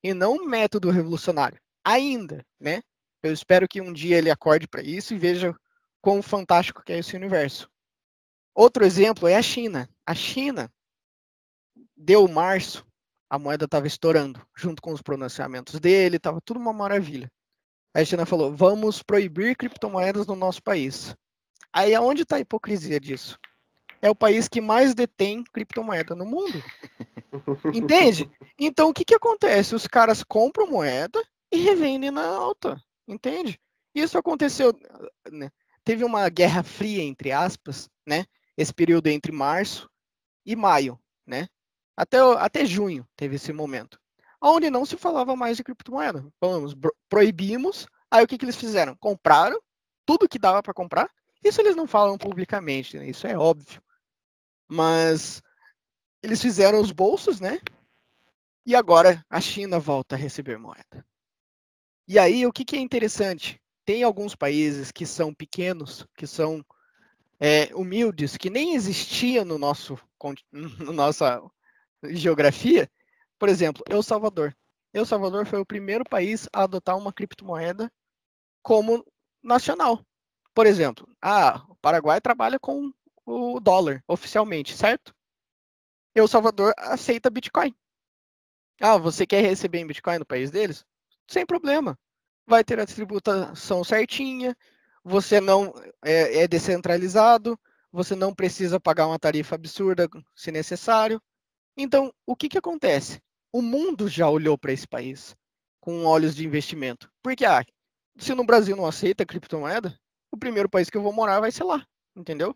[0.04, 2.82] e não um método revolucionário, ainda, né?
[3.22, 5.56] Eu espero que um dia ele acorde para isso e veja
[6.02, 7.70] quão fantástico que é esse universo.
[8.56, 9.88] Outro exemplo é a China.
[10.04, 10.74] A China
[11.96, 12.84] deu março,
[13.30, 17.32] a moeda estava estourando, junto com os pronunciamentos dele, estava tudo uma maravilha.
[17.94, 21.16] A China falou: vamos proibir criptomoedas no nosso país.
[21.72, 23.38] Aí aonde está a hipocrisia disso?
[24.02, 26.64] É o país que mais detém criptomoeda no mundo.
[27.74, 28.30] Entende?
[28.58, 29.76] Então o que, que acontece?
[29.76, 32.82] Os caras compram moeda e revendem na alta.
[33.08, 33.60] Entende?
[33.94, 34.74] Isso aconteceu,
[35.30, 35.50] né?
[35.84, 38.26] teve uma guerra fria entre aspas, né?
[38.58, 39.90] Esse período entre março
[40.46, 41.48] e maio, né?
[41.96, 44.00] Até, até junho teve esse momento,
[44.42, 46.26] onde não se falava mais de criptomoeda.
[46.40, 46.76] Vamos,
[47.10, 47.88] proibimos.
[48.10, 48.96] Aí o que, que eles fizeram?
[48.98, 49.60] Compraram
[50.06, 51.10] tudo que dava para comprar.
[51.44, 53.10] Isso eles não falam publicamente, né?
[53.10, 53.82] isso é óbvio.
[54.74, 55.44] Mas
[56.24, 57.60] eles fizeram os bolsos, né?
[58.66, 61.06] E agora a China volta a receber moeda.
[62.08, 63.62] E aí, o que, que é interessante?
[63.84, 66.64] Tem alguns países que são pequenos, que são
[67.38, 70.00] é, humildes, que nem existiam no nosso,
[70.54, 71.42] no nossa
[72.06, 72.90] geografia.
[73.38, 74.56] Por exemplo, El Salvador.
[74.94, 77.92] El Salvador foi o primeiro país a adotar uma criptomoeda
[78.62, 79.06] como
[79.44, 80.06] nacional.
[80.54, 82.90] Por exemplo, ah, o Paraguai trabalha com
[83.32, 85.14] o dólar oficialmente, certo?
[86.14, 87.74] El Salvador aceita Bitcoin.
[88.82, 90.86] Ah, você quer receber em Bitcoin no país deles?
[91.32, 91.98] sem problema.
[92.46, 94.56] Vai ter a tributação certinha,
[95.04, 97.58] você não é, é descentralizado,
[97.92, 101.22] você não precisa pagar uma tarifa absurda se necessário.
[101.78, 103.22] Então, o que, que acontece?
[103.52, 105.36] O mundo já olhou para esse país
[105.80, 107.10] com olhos de investimento.
[107.24, 107.64] Porque, ah,
[108.18, 109.98] se no Brasil não aceita criptomoeda,
[110.32, 112.56] o primeiro país que eu vou morar vai ser lá, entendeu?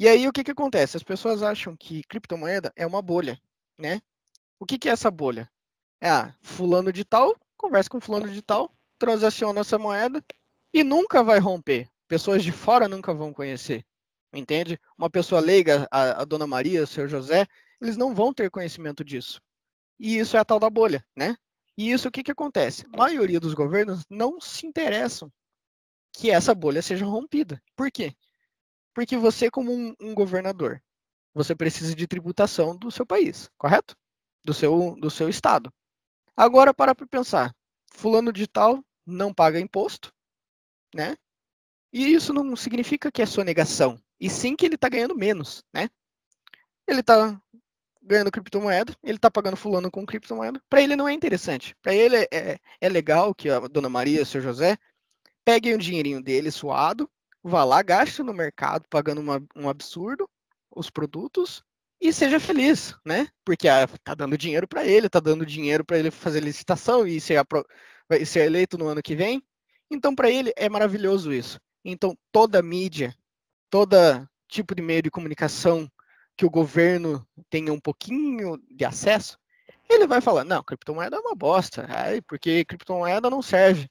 [0.00, 0.96] E aí, o que, que acontece?
[0.96, 3.38] As pessoas acham que criptomoeda é uma bolha,
[3.78, 4.00] né?
[4.58, 5.48] O que, que é essa bolha?
[6.00, 10.24] É, ah, fulano de tal conversa com fulano de tal, transaciona essa moeda
[10.72, 11.86] e nunca vai romper.
[12.08, 13.84] Pessoas de fora nunca vão conhecer.
[14.32, 14.80] Entende?
[14.96, 17.46] Uma pessoa leiga, a, a dona Maria, o seu José,
[17.78, 19.38] eles não vão ter conhecimento disso.
[19.98, 21.36] E isso é a tal da bolha, né?
[21.76, 22.86] E isso o que, que acontece?
[22.94, 25.30] A maioria dos governos não se interessam
[26.14, 27.62] que essa bolha seja rompida.
[27.76, 28.14] Por quê?
[28.94, 30.82] Porque você, como um, um governador,
[31.32, 33.96] você precisa de tributação do seu país, correto?
[34.44, 35.72] Do seu, do seu estado.
[36.36, 37.54] Agora para para pensar,
[37.92, 40.12] fulano de tal não paga imposto,
[40.94, 41.16] né?
[41.92, 45.88] E isso não significa que é sonegação, e sim que ele está ganhando menos, né?
[46.86, 47.40] Ele está
[48.02, 50.60] ganhando criptomoeda, ele está pagando fulano com criptomoeda.
[50.68, 51.76] Para ele não é interessante.
[51.82, 54.76] Para ele é, é, é, legal que a dona Maria, o seu José,
[55.44, 57.08] peguem o dinheirinho dele suado,
[57.42, 60.28] vá lá, gaste no mercado, pagando uma, um absurdo
[60.70, 61.64] os produtos,
[62.00, 63.28] e seja feliz, né?
[63.44, 67.20] Porque ah, tá dando dinheiro para ele, tá dando dinheiro para ele fazer licitação e
[67.20, 67.44] ser,
[68.08, 69.42] vai ser eleito no ano que vem.
[69.90, 71.60] Então, para ele é maravilhoso isso.
[71.84, 73.14] Então, toda mídia,
[73.68, 75.90] toda tipo de meio de comunicação
[76.36, 79.38] que o governo tenha um pouquinho de acesso,
[79.88, 81.86] ele vai falar: não, criptomoeda é uma bosta,
[82.26, 83.90] porque criptomoeda não serve.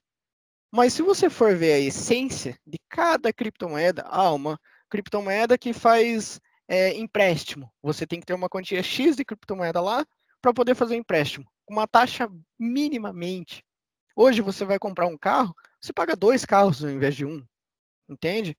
[0.72, 6.40] Mas se você for ver a essência de cada criptomoeda, ah, uma criptomoeda que faz
[6.68, 7.68] é, empréstimo.
[7.82, 10.06] Você tem que ter uma quantia X de criptomoeda lá
[10.40, 12.28] para poder fazer empréstimo, com uma taxa
[12.58, 13.64] minimamente.
[14.14, 17.44] Hoje você vai comprar um carro, você paga dois carros ao invés de um,
[18.08, 18.56] entende?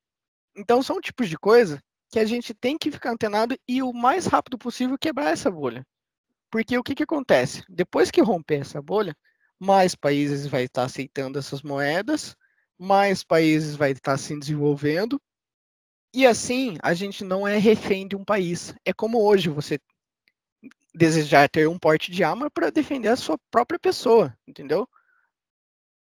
[0.55, 4.25] Então são tipos de coisa que a gente tem que ficar antenado e o mais
[4.25, 5.85] rápido possível quebrar essa bolha.
[6.51, 7.63] Porque o que, que acontece?
[7.69, 9.15] Depois que romper essa bolha,
[9.61, 12.35] mais países vai estar aceitando essas moedas,
[12.79, 15.21] mais países vai estar se desenvolvendo,
[16.11, 18.73] e assim a gente não é refém de um país.
[18.83, 19.79] É como hoje você
[20.95, 24.89] desejar ter um porte de arma para defender a sua própria pessoa, entendeu?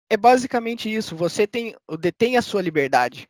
[0.09, 1.15] É basicamente isso.
[1.15, 3.29] Você tem, detém a sua liberdade.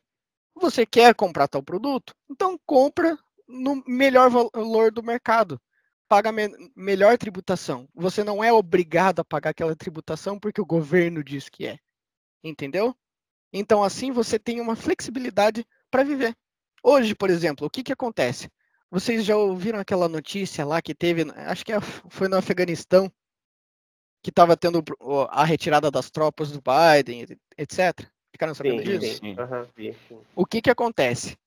[0.54, 2.14] Você quer comprar tal produto?
[2.30, 5.60] Então compra no melhor valor do mercado.
[6.12, 6.46] Paga me
[6.76, 7.88] melhor tributação.
[7.94, 11.78] Você não é obrigado a pagar aquela tributação porque o governo diz que é.
[12.44, 12.94] Entendeu?
[13.50, 16.36] Então assim você tem uma flexibilidade para viver.
[16.82, 18.50] Hoje, por exemplo, o que, que acontece?
[18.90, 23.10] Vocês já ouviram aquela notícia lá que teve, acho que é, foi no Afeganistão,
[24.22, 24.84] que estava tendo
[25.30, 28.06] a retirada das tropas do Biden, etc.
[28.30, 29.16] Ficaram sabendo sim, disso?
[29.16, 29.34] Sim.
[29.38, 30.20] Uhum, sim.
[30.36, 31.38] O que, que acontece?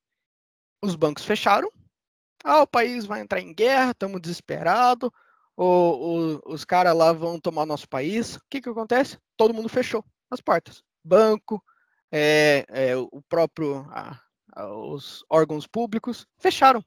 [0.83, 1.71] Os bancos fecharam.
[2.43, 5.09] Ah, o país vai entrar em guerra, estamos desesperados.
[5.57, 8.35] os caras lá vão tomar nosso país.
[8.35, 9.17] O que, que acontece?
[9.37, 10.83] Todo mundo fechou as portas.
[11.03, 11.63] Banco,
[12.11, 13.85] é, é, o próprio
[14.63, 16.83] os órgãos públicos, fecharam.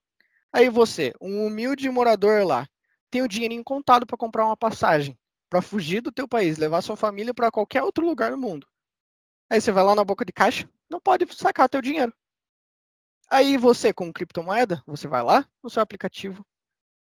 [0.52, 2.66] Aí você, um humilde morador lá,
[3.10, 5.18] tem o dinheiro contado para comprar uma passagem,
[5.50, 8.66] para fugir do teu país, levar sua família para qualquer outro lugar no mundo.
[9.50, 12.12] Aí você vai lá na boca de caixa, não pode sacar teu dinheiro.
[13.30, 16.44] Aí você, com criptomoeda, você vai lá no seu aplicativo,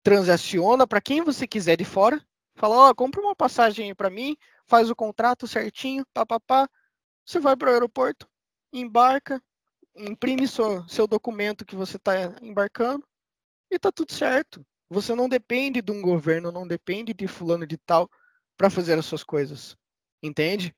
[0.02, 4.38] transaciona para quem você quiser de fora, fala, ó, oh, compra uma passagem para mim,
[4.66, 6.70] faz o contrato certinho, papapá.
[7.26, 8.28] Você vai para o aeroporto,
[8.72, 9.42] embarca,
[9.96, 13.06] imprime seu, seu documento que você está embarcando
[13.70, 14.66] e tá tudo certo.
[14.90, 18.10] Você não depende de um governo, não depende de fulano de tal
[18.58, 19.76] para fazer as suas coisas.
[20.22, 20.76] Entende?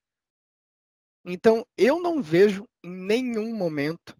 [1.25, 4.15] Então, eu não vejo em nenhum momento,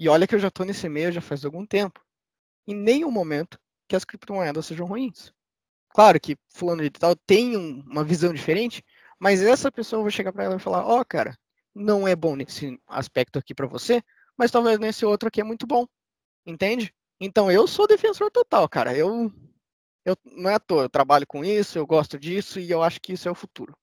[0.00, 2.02] e olha que eu já estou nesse meio já faz algum tempo,
[2.66, 5.30] em nenhum momento que as criptomoedas sejam ruins.
[5.90, 8.82] Claro que fulano de tal tem um, uma visão diferente,
[9.18, 11.36] mas essa pessoa vou chegar para ela e falar: "Ó, oh, cara,
[11.74, 14.02] não é bom nesse aspecto aqui para você,
[14.38, 15.86] mas talvez nesse outro aqui é muito bom.
[16.46, 16.94] Entende?
[17.20, 18.96] Então eu sou defensor total, cara.
[18.96, 19.30] Eu,
[20.06, 23.02] eu não é à toa, eu trabalho com isso, eu gosto disso e eu acho
[23.02, 23.76] que isso é o futuro.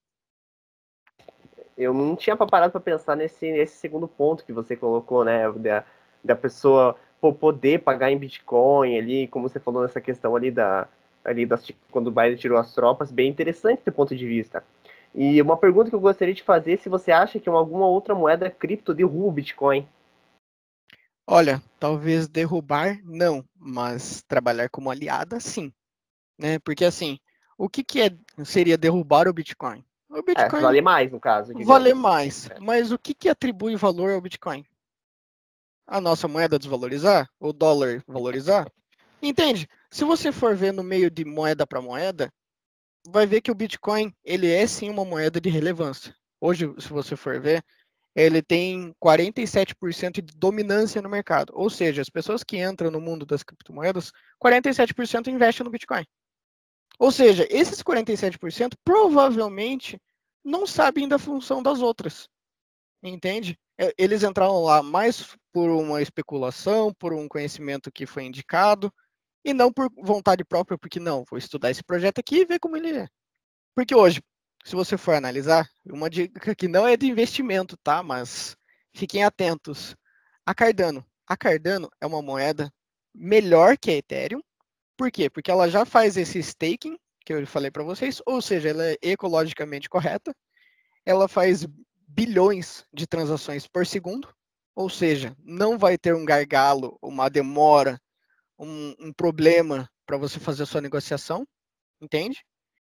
[1.78, 5.52] Eu não tinha parado para pensar nesse, nesse segundo ponto que você colocou, né?
[5.52, 5.86] Da,
[6.24, 6.96] da pessoa
[7.40, 10.88] poder pagar em Bitcoin ali, como você falou nessa questão ali da
[11.26, 14.64] ali das, quando o Biden tirou as tropas, bem interessante do ponto de vista.
[15.14, 18.16] E uma pergunta que eu gostaria de fazer é se você acha que alguma outra
[18.16, 19.86] moeda cripto derruba o Bitcoin.
[21.26, 25.74] Olha, talvez derrubar não, mas trabalhar como aliada sim,
[26.40, 26.60] né?
[26.60, 27.20] Porque assim,
[27.58, 28.12] o que, que é,
[28.46, 29.84] seria derrubar o Bitcoin?
[30.10, 31.52] O é, Bitcoin é, vale mais no caso.
[31.66, 32.60] Vale mais, é.
[32.62, 34.66] mas o que, que atribui valor ao Bitcoin?
[35.88, 37.30] A nossa moeda desvalorizar?
[37.40, 38.70] O dólar valorizar?
[39.22, 39.68] Entende?
[39.90, 42.32] Se você for ver no meio de moeda para moeda,
[43.08, 46.14] vai ver que o Bitcoin ele é sim uma moeda de relevância.
[46.40, 47.64] Hoje, se você for ver,
[48.14, 51.54] ele tem 47% de dominância no mercado.
[51.56, 54.12] Ou seja, as pessoas que entram no mundo das criptomoedas,
[54.44, 56.04] 47% investem no Bitcoin.
[57.00, 60.00] Ou seja, esses 47% provavelmente
[60.44, 62.28] não sabem da função das outras.
[63.04, 63.58] Entende?
[63.80, 68.92] É, eles entraram lá mais por uma especulação, por um conhecimento que foi indicado,
[69.46, 72.76] e não por vontade própria, porque não, vou estudar esse projeto aqui e ver como
[72.76, 73.08] ele é.
[73.76, 74.22] Porque hoje,
[74.66, 78.04] se você for analisar, uma dica que não é de investimento, tá?
[78.04, 78.58] Mas
[78.94, 79.96] fiquem atentos.
[80.46, 81.06] A Cardano.
[81.28, 82.72] A Cardano é uma moeda
[83.14, 84.42] melhor que a Ethereum.
[84.98, 85.30] Por quê?
[85.30, 88.98] Porque ela já faz esse staking, que eu falei para vocês, ou seja, ela é
[89.02, 90.36] ecologicamente correta.
[91.06, 91.66] Ela faz
[92.18, 94.28] bilhões de transações por segundo,
[94.76, 98.02] ou seja, não vai ter um gargalo, uma demora
[98.58, 101.48] um, um problema para você fazer a sua negociação,
[102.02, 102.44] entende?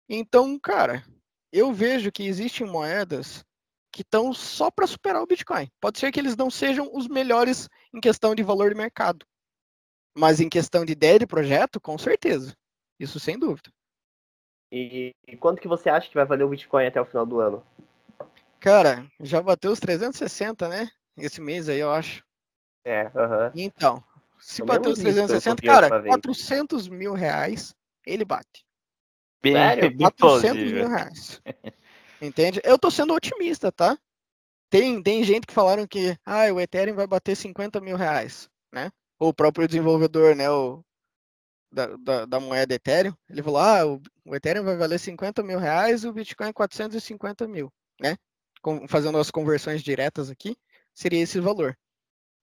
[0.10, 1.06] Então, cara,
[1.54, 3.46] eu vejo que existem moedas
[3.94, 5.70] que estão só para superar o Bitcoin.
[5.80, 9.26] Pode ser que eles não sejam os melhores em questão de valor de mercado.
[10.18, 12.54] Mas em questão de ideia de projeto, com certeza.
[13.00, 13.72] Isso sem dúvida.
[14.70, 17.40] E, e quanto que você acha que vai valer o Bitcoin até o final do
[17.40, 17.64] ano?
[18.64, 20.90] Cara, já bateu os 360, né?
[21.18, 22.24] Esse mês aí, eu acho.
[22.86, 23.52] É, aham.
[23.54, 24.02] Então,
[24.40, 26.16] se Eu bater os disso, eu 360, vi a última cara, vez.
[26.16, 28.66] 400 mil reais, ele bate.
[29.42, 29.90] Bem, Sério?
[29.90, 30.76] bem 400 plausível.
[30.78, 31.42] mil reais.
[32.22, 32.62] Entende?
[32.64, 34.00] Eu tô sendo otimista, tá?
[34.70, 38.90] Tem, tem gente que falaram que ah, o Ethereum vai bater 50 mil reais, né?
[39.20, 40.50] Ou o próprio desenvolvedor, né?
[40.50, 40.82] O,
[41.70, 45.60] da, da, da moeda Ethereum, ele falou, ah, o, o Ethereum vai valer 50 mil
[45.60, 48.16] reais e o Bitcoin 450 mil, né?
[48.88, 50.56] Fazendo as conversões diretas aqui,
[50.94, 51.78] seria esse valor.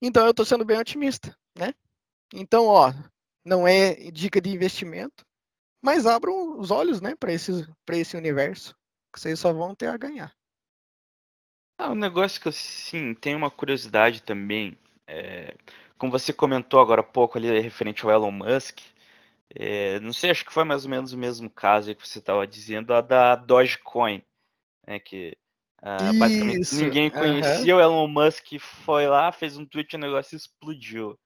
[0.03, 1.75] Então eu tô sendo bem otimista, né?
[2.33, 2.93] Então, ó,
[3.45, 5.25] não é dica de investimento,
[5.83, 8.77] mas abram os olhos, né, para esse, esse universo,
[9.13, 10.33] que vocês só vão ter a ganhar.
[11.79, 14.79] Ah, um negócio que eu sim tenho uma curiosidade também.
[15.07, 15.57] é,
[15.99, 18.81] como você comentou agora há pouco ali referente ao Elon Musk,
[19.55, 22.47] é, não sei, acho que foi mais ou menos o mesmo caso que você estava
[22.47, 24.23] dizendo, a da Dogecoin,
[24.87, 25.37] né, que
[25.83, 30.01] ah, basicamente Isso, ninguém conhecia o Elon Musk, foi lá, fez um tweet e o
[30.01, 31.19] negócio explodiu.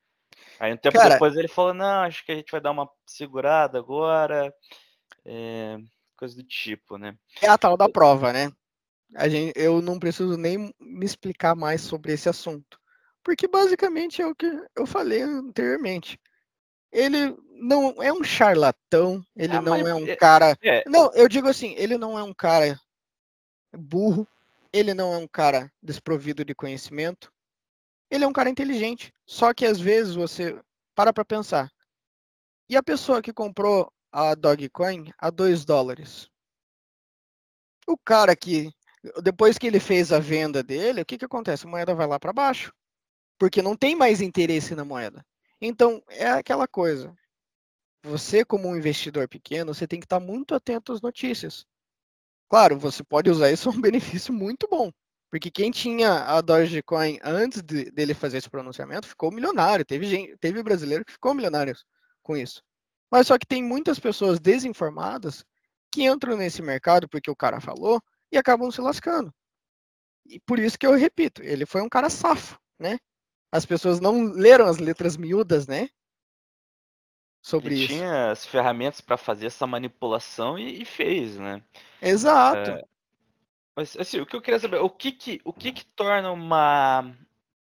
[0.60, 2.88] Aí um tempo Cara- depois ele falou, não, acho que a gente vai dar uma
[3.06, 4.54] segurada agora,
[5.24, 5.76] é,
[6.16, 7.16] coisa do tipo, né?
[7.42, 8.52] É a tal da prova, né?
[9.16, 12.78] A gente, eu não preciso nem me explicar mais sobre esse assunto.
[13.22, 16.18] Porque basicamente é o que eu falei anteriormente.
[16.92, 20.56] Ele não é um charlatão, ele Ah, não mas é um é- cara.
[20.62, 22.78] É, Não, eu digo assim, ele não é um cara
[23.76, 24.26] burro,
[24.74, 27.32] ele não é um cara desprovido de conhecimento,
[28.10, 29.14] ele é um cara inteligente.
[29.24, 30.60] Só que às vezes você
[30.96, 31.70] para pra pensar.
[32.68, 36.28] E a pessoa que comprou a Dogecoin a 2 dólares?
[37.86, 38.72] O cara que,
[39.22, 41.66] depois que ele fez a venda dele, o que, que acontece?
[41.66, 42.72] A moeda vai lá para baixo.
[43.38, 45.24] Porque não tem mais interesse na moeda.
[45.60, 47.14] Então, é aquela coisa.
[48.02, 51.64] Você, como um investidor pequeno, você tem que estar muito atento às notícias.
[52.48, 54.90] Claro, você pode usar isso a um benefício muito bom.
[55.30, 59.84] Porque quem tinha a Dogecoin antes de- dele fazer esse pronunciamento ficou milionário.
[59.84, 61.74] Teve, gente, teve brasileiro que ficou milionário
[62.22, 62.62] com isso.
[63.10, 65.44] Mas só que tem muitas pessoas desinformadas
[65.90, 69.34] que entram nesse mercado porque o cara falou e acabam se lascando.
[70.26, 72.98] E por isso que eu repito, ele foi um cara safo, né?
[73.52, 75.88] As pessoas não leram as letras miúdas, né?
[77.42, 77.94] Sobre ele isso.
[77.94, 81.62] tinha as ferramentas para fazer essa manipulação e, e fez, né?
[82.04, 82.86] Exato.
[83.76, 87.12] Mas assim, o que eu queria saber, o que que, o que, que torna uma,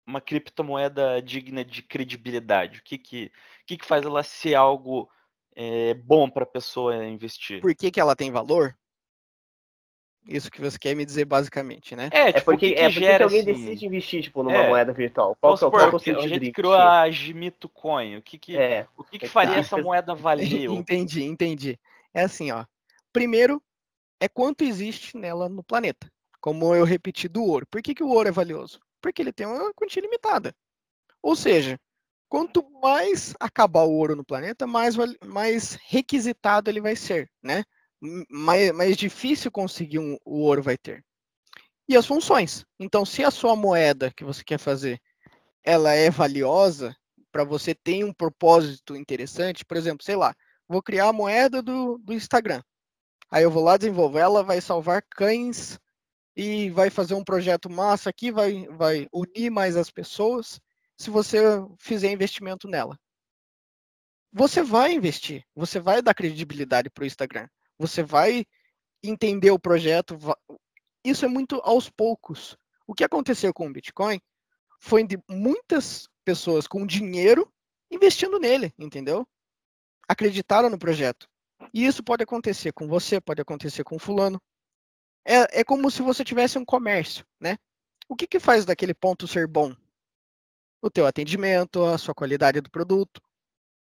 [0.06, 2.78] uma criptomoeda digna de credibilidade?
[2.78, 3.26] O que que,
[3.62, 5.10] o que, que faz ela ser algo
[5.54, 7.60] é, bom para a pessoa investir?
[7.60, 8.74] Por que, que ela tem valor?
[10.24, 12.10] Isso que você quer me dizer basicamente, né?
[12.12, 14.22] É, É tipo, porque, o que, que é porque gera, que alguém assim, decide investir
[14.22, 14.68] tipo, numa É.
[14.68, 15.36] moeda virtual.
[15.40, 16.74] Qual, Vamos que é o- supor, qual que é o que a gente de criou
[16.74, 19.60] a Gimito Coin, o que que, É, o que, que é que faria tá.
[19.60, 20.70] essa moeda valer?
[20.70, 21.78] Entendi, entendi.
[22.12, 22.64] É assim, ó.
[23.12, 23.62] Primeiro
[24.20, 26.10] é quanto existe nela no planeta.
[26.40, 27.66] Como eu repeti do ouro.
[27.70, 28.80] Por que, que o ouro é valioso?
[29.00, 30.54] Porque ele tem uma quantia limitada.
[31.22, 31.78] Ou seja,
[32.28, 37.64] quanto mais acabar o ouro no planeta, mais, mais requisitado ele vai ser, né?
[38.30, 41.04] Mais, mais difícil conseguir um- o ouro vai ter.
[41.88, 42.64] E as funções.
[42.78, 45.00] Então, se a sua moeda que você quer fazer,
[45.64, 46.96] ela é valiosa,
[47.32, 50.34] para você ter um propósito interessante, por exemplo, sei lá,
[50.68, 52.62] vou criar a moeda do, do Instagram.
[53.30, 55.78] Aí eu vou lá desenvolver, ela vai salvar cães
[56.34, 60.60] e vai fazer um projeto massa aqui, vai, vai unir mais as pessoas
[60.96, 61.38] se você
[61.78, 62.98] fizer investimento nela.
[64.32, 68.46] Você vai investir, você vai dar credibilidade para o Instagram, você vai
[69.02, 70.18] entender o projeto.
[71.04, 72.56] Isso é muito aos poucos.
[72.86, 74.20] O que aconteceu com o Bitcoin
[74.80, 77.52] foi de muitas pessoas com dinheiro
[77.90, 79.26] investindo nele, entendeu?
[80.08, 81.28] Acreditaram no projeto.
[81.72, 84.40] E isso pode acontecer com você, pode acontecer com fulano.
[85.24, 87.58] É, é como se você tivesse um comércio, né?
[88.08, 89.74] O que, que faz daquele ponto ser bom?
[90.80, 93.20] O teu atendimento, a sua qualidade do produto.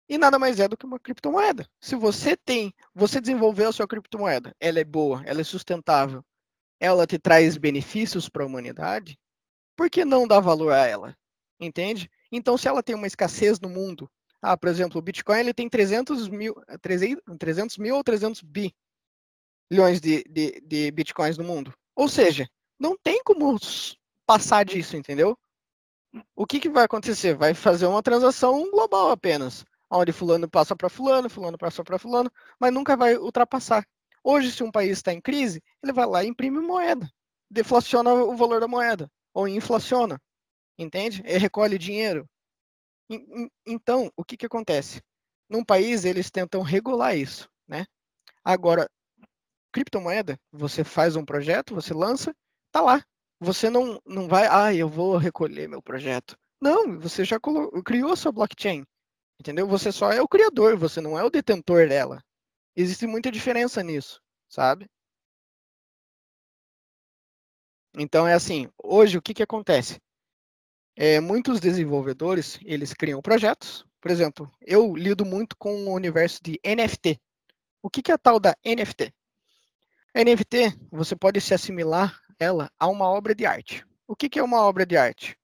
[0.09, 1.67] E nada mais é do que uma criptomoeda.
[1.81, 6.25] Se você tem, você desenvolveu a sua criptomoeda, ela é boa, ela é sustentável,
[6.79, 9.19] ela te traz benefícios para a humanidade,
[9.77, 11.17] por que não dar valor a ela?
[11.59, 12.11] Entende?
[12.31, 14.11] Então, se ela tem uma escassez no mundo,
[14.43, 20.01] ah, por exemplo, o Bitcoin ele tem 300 mil, 300, 300 mil ou 300 bilhões
[20.01, 21.73] de, de, de Bitcoins no mundo.
[21.95, 23.57] Ou seja, não tem como
[24.27, 25.39] passar disso, entendeu?
[26.35, 27.35] O que, que vai acontecer?
[27.37, 32.31] Vai fazer uma transação global apenas, onde fulano passa para fulano, fulano passa para fulano,
[32.59, 33.87] mas nunca vai ultrapassar.
[34.25, 37.09] Hoje, se um país está em crise, ele vai lá e imprime moeda,
[37.51, 40.21] deflaciona o valor da moeda, ou inflaciona,
[40.79, 41.23] entende?
[41.25, 42.29] Ele recolhe dinheiro.
[43.67, 45.03] Então, o que, que acontece?
[45.49, 47.85] Num país, eles tentam regular isso, né?
[48.45, 48.89] Agora,
[49.73, 52.35] criptomoeda, você faz um projeto, você lança,
[52.71, 53.03] tá lá.
[53.41, 56.37] Você não, não vai, ah, eu vou recolher meu projeto.
[56.61, 57.39] Não, você já
[57.85, 58.85] criou sua blockchain,
[59.41, 59.67] entendeu?
[59.67, 62.23] Você só é o criador, você não é o detentor dela.
[62.77, 64.89] Existe muita diferença nisso, sabe?
[67.99, 70.01] Então é assim, hoje o que, que acontece?
[70.97, 73.87] É, muitos desenvolvedores, eles criam projetos.
[74.01, 77.21] Por exemplo, eu lido muito com o universo de NFT.
[77.83, 79.13] O que, que é a tal da NFT?
[80.15, 83.87] A NFT, você pode se assimilar ela a uma obra de arte.
[84.07, 85.37] O que, que é uma obra de arte?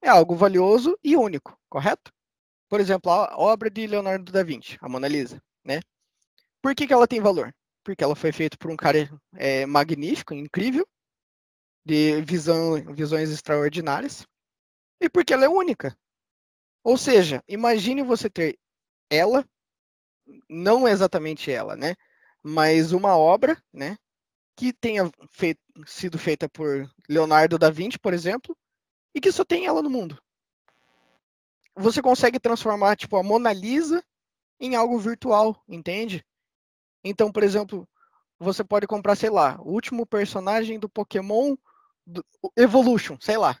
[0.00, 2.10] É algo valioso e único, correto?
[2.68, 5.80] Por exemplo, a obra de Leonardo da Vinci, a Mona Lisa, né?
[6.62, 7.54] Por que, que ela tem valor?
[7.84, 10.86] Porque ela foi feita por um cara é, magnífico, incrível,
[11.84, 14.26] de visão, visões extraordinárias,
[15.00, 15.96] e porque ela é única.
[16.84, 18.58] Ou seja, imagine você ter
[19.10, 19.44] ela,
[20.48, 21.94] não exatamente ela, né?
[22.42, 23.96] Mas uma obra, né?
[24.56, 28.56] Que tenha feito, sido feita por Leonardo da Vinci, por exemplo,
[29.14, 30.20] e que só tem ela no mundo.
[31.74, 34.04] Você consegue transformar, tipo, a Mona Lisa
[34.58, 36.24] em algo virtual, entende?
[37.02, 37.88] Então, por exemplo,
[38.38, 41.56] você pode comprar, sei lá, o último personagem do Pokémon
[42.06, 42.24] do
[42.56, 43.60] Evolution, sei lá.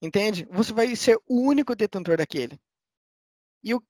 [0.00, 0.46] Entende?
[0.50, 2.58] Você vai ser o único detentor daquele.
[3.62, 3.82] E o.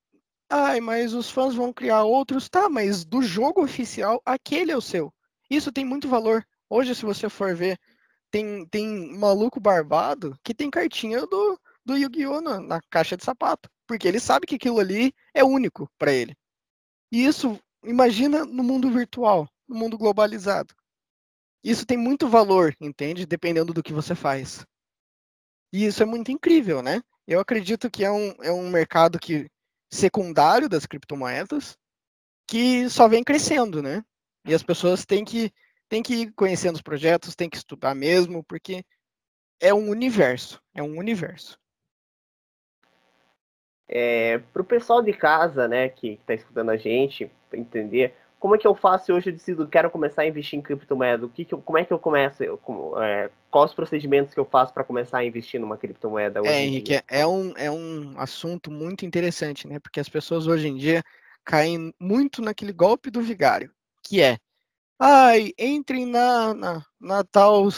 [0.49, 2.49] Ai, mas os fãs vão criar outros.
[2.49, 5.13] Tá, mas do jogo oficial, aquele é o seu.
[5.49, 6.45] Isso tem muito valor.
[6.69, 7.79] Hoje, se você for ver,
[8.31, 12.41] tem, tem maluco barbado que tem cartinha do, do Yu-Gi-Oh!
[12.41, 13.69] Na, na, caixa de sapato.
[13.85, 16.35] Porque ele sabe que aquilo ali é único para ele.
[17.11, 20.73] E isso, imagina no mundo virtual, no mundo globalizado.
[21.63, 23.25] Isso tem muito valor, entende?
[23.25, 24.65] Dependendo do que você faz.
[25.71, 27.01] E isso é muito incrível, né?
[27.27, 29.49] Eu acredito que é um, é um mercado que
[29.91, 31.77] secundário das criptomoedas
[32.47, 34.03] que só vem crescendo, né?
[34.45, 35.51] E as pessoas têm que,
[35.89, 38.83] têm que ir conhecendo os projetos, têm que estudar mesmo, porque
[39.59, 41.59] é um universo, é um universo.
[43.89, 48.57] É, para o pessoal de casa, né, que está escutando a gente, entender, como é
[48.57, 49.29] que eu faço hoje?
[49.29, 51.25] Eu decido, quero começar a investir em criptomoeda.
[51.25, 52.43] O que, que eu, como é que eu começo?
[52.43, 56.41] Eu, como, é, quais os procedimentos que eu faço para começar a investir numa criptomoeda
[56.41, 56.51] hoje?
[56.51, 59.79] É, Henrique, é um, é um assunto muito interessante, né?
[59.79, 61.03] Porque as pessoas hoje em dia
[61.43, 63.71] caem muito naquele golpe do vigário,
[64.03, 64.37] que é
[64.99, 67.69] ai, entrem na, na, na tal,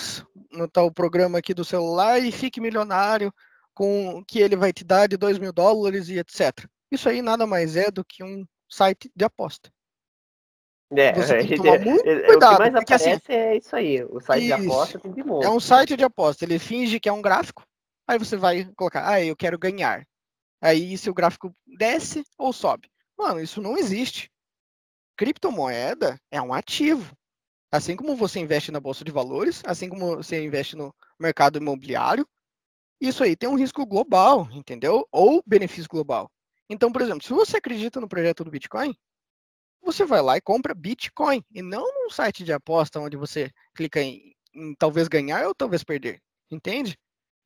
[0.51, 3.33] no tal programa aqui do celular e fique milionário
[3.73, 6.65] com que ele vai te dar de 2 mil dólares e etc.
[6.91, 9.71] Isso aí nada mais é do que um site de aposta.
[10.91, 12.53] É, você tem que tomar muito é, cuidado.
[12.53, 14.03] O que mais porque, aparece assim, é isso aí.
[14.03, 15.45] O site isso, de aposta tem de monte.
[15.45, 16.45] É um site de aposta.
[16.45, 17.63] Ele finge que é um gráfico.
[18.07, 20.03] Aí você vai colocar, ah, eu quero ganhar.
[20.61, 22.89] Aí se o gráfico desce ou sobe.
[23.17, 24.31] Mano, isso não existe.
[25.15, 27.15] Criptomoeda é um ativo.
[27.71, 32.27] Assim como você investe na bolsa de valores, assim como você investe no mercado imobiliário,
[32.99, 35.07] isso aí tem um risco global, entendeu?
[35.11, 36.31] Ou benefício global.
[36.69, 38.95] Então, por exemplo, se você acredita no projeto do Bitcoin,
[39.91, 44.01] você vai lá e compra Bitcoin, e não num site de aposta onde você clica
[44.01, 46.21] em, em talvez ganhar ou talvez perder.
[46.51, 46.97] Entende?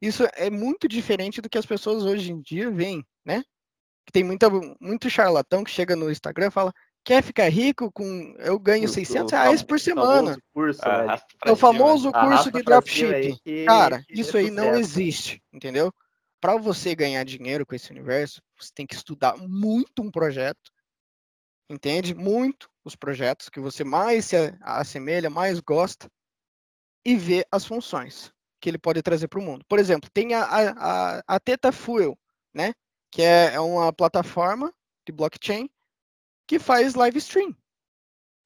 [0.02, 3.44] Isso é muito diferente do que as pessoas hoje em dia veem, né?
[4.12, 6.74] Tem muita, muito charlatão que chega no Instagram e fala:
[7.04, 8.36] quer ficar rico com.
[8.40, 10.38] Eu ganho 600 reais por semana.
[10.54, 13.38] Curso, ah, é o famoso curso de dropshipping.
[13.44, 15.94] Que, Cara, que isso aí não existe, entendeu?
[16.42, 20.72] Para você ganhar dinheiro com esse universo, você tem que estudar muito um projeto,
[21.70, 26.10] entende muito os projetos que você mais se assemelha, mais gosta
[27.06, 29.66] e vê as funções que ele pode trazer para o mundo.
[29.68, 32.18] Por exemplo, tem a, a, a Teta Fuel,
[32.54, 32.74] né?
[33.12, 34.74] Que é, é uma plataforma
[35.06, 35.70] de blockchain
[36.48, 37.56] que faz live stream.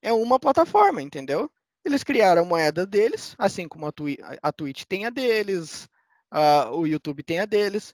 [0.01, 1.51] É uma plataforma, entendeu?
[1.85, 5.87] Eles criaram a moeda deles, assim como a, Twi a Twitch tem a deles,
[6.31, 7.93] a, o YouTube tem a deles.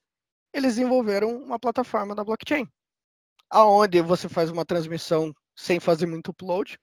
[0.54, 2.68] Eles desenvolveram uma plataforma da blockchain
[3.54, 6.80] aonde você faz uma transmissão sem fazer muito upload,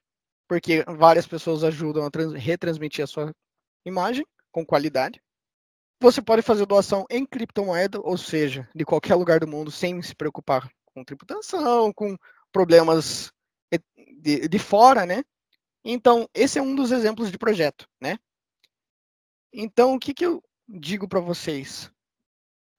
[0.47, 3.35] porque várias pessoas ajudam a retransmitir a sua
[3.85, 5.21] imagem com qualidade.
[5.99, 10.15] Você pode fazer doação em criptomoeda, ou seja, de qualquer lugar do mundo, sem se
[10.15, 12.17] preocupar com tributação, com
[12.53, 13.31] problemas
[14.21, 15.23] de, de fora, né?
[15.83, 18.17] Então, esse é um dos exemplos de projeto, né?
[19.51, 21.91] Então, o que, que eu digo para vocês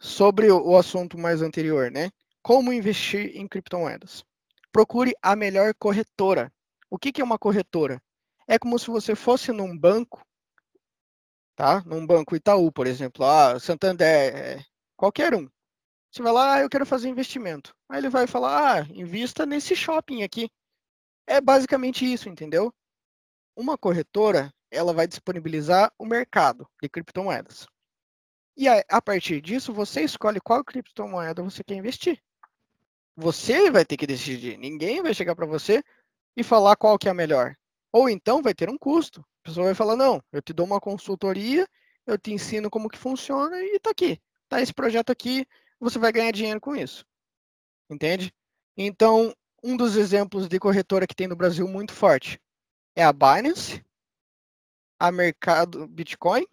[0.00, 2.10] sobre o, o assunto mais anterior, né?
[2.42, 4.24] Como investir em criptomoedas?
[4.72, 6.52] Procure a melhor corretora.
[6.90, 8.02] O que, que é uma corretora?
[8.48, 10.26] É como se você fosse num banco,
[11.54, 11.84] tá?
[11.86, 14.66] Num banco Itaú, por exemplo, ah, Santander,
[14.96, 15.48] qualquer um.
[16.10, 17.72] Você vai lá, ah, eu quero fazer investimento.
[17.88, 20.50] Aí ele vai falar, ah, invista nesse shopping aqui.
[21.28, 22.74] É basicamente isso, entendeu?
[23.56, 27.68] Uma corretora, ela vai disponibilizar o mercado de criptomoedas.
[28.56, 32.20] E a partir disso, você escolhe qual criptomoeda você quer investir.
[33.16, 34.58] Você vai ter que decidir.
[34.58, 35.82] Ninguém vai chegar para você
[36.36, 37.54] e falar qual que é a melhor.
[37.92, 39.20] Ou então vai ter um custo.
[39.20, 41.66] A pessoa vai falar: "Não, eu te dou uma consultoria,
[42.06, 44.20] eu te ensino como que funciona e tá aqui.
[44.48, 45.46] Tá esse projeto aqui,
[45.78, 47.04] você vai ganhar dinheiro com isso".
[47.90, 48.32] Entende?
[48.76, 52.40] Então, um dos exemplos de corretora que tem no Brasil muito forte
[52.96, 53.84] é a Binance,
[54.98, 56.46] a Mercado Bitcoin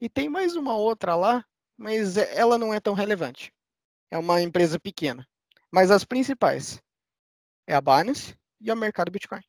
[0.00, 1.44] e tem mais uma outra lá,
[1.76, 3.52] mas ela não é tão relevante.
[4.10, 5.26] É uma empresa pequena.
[5.76, 6.82] Mas as principais
[7.66, 9.42] é a Binance e a Mercado Bitcoin,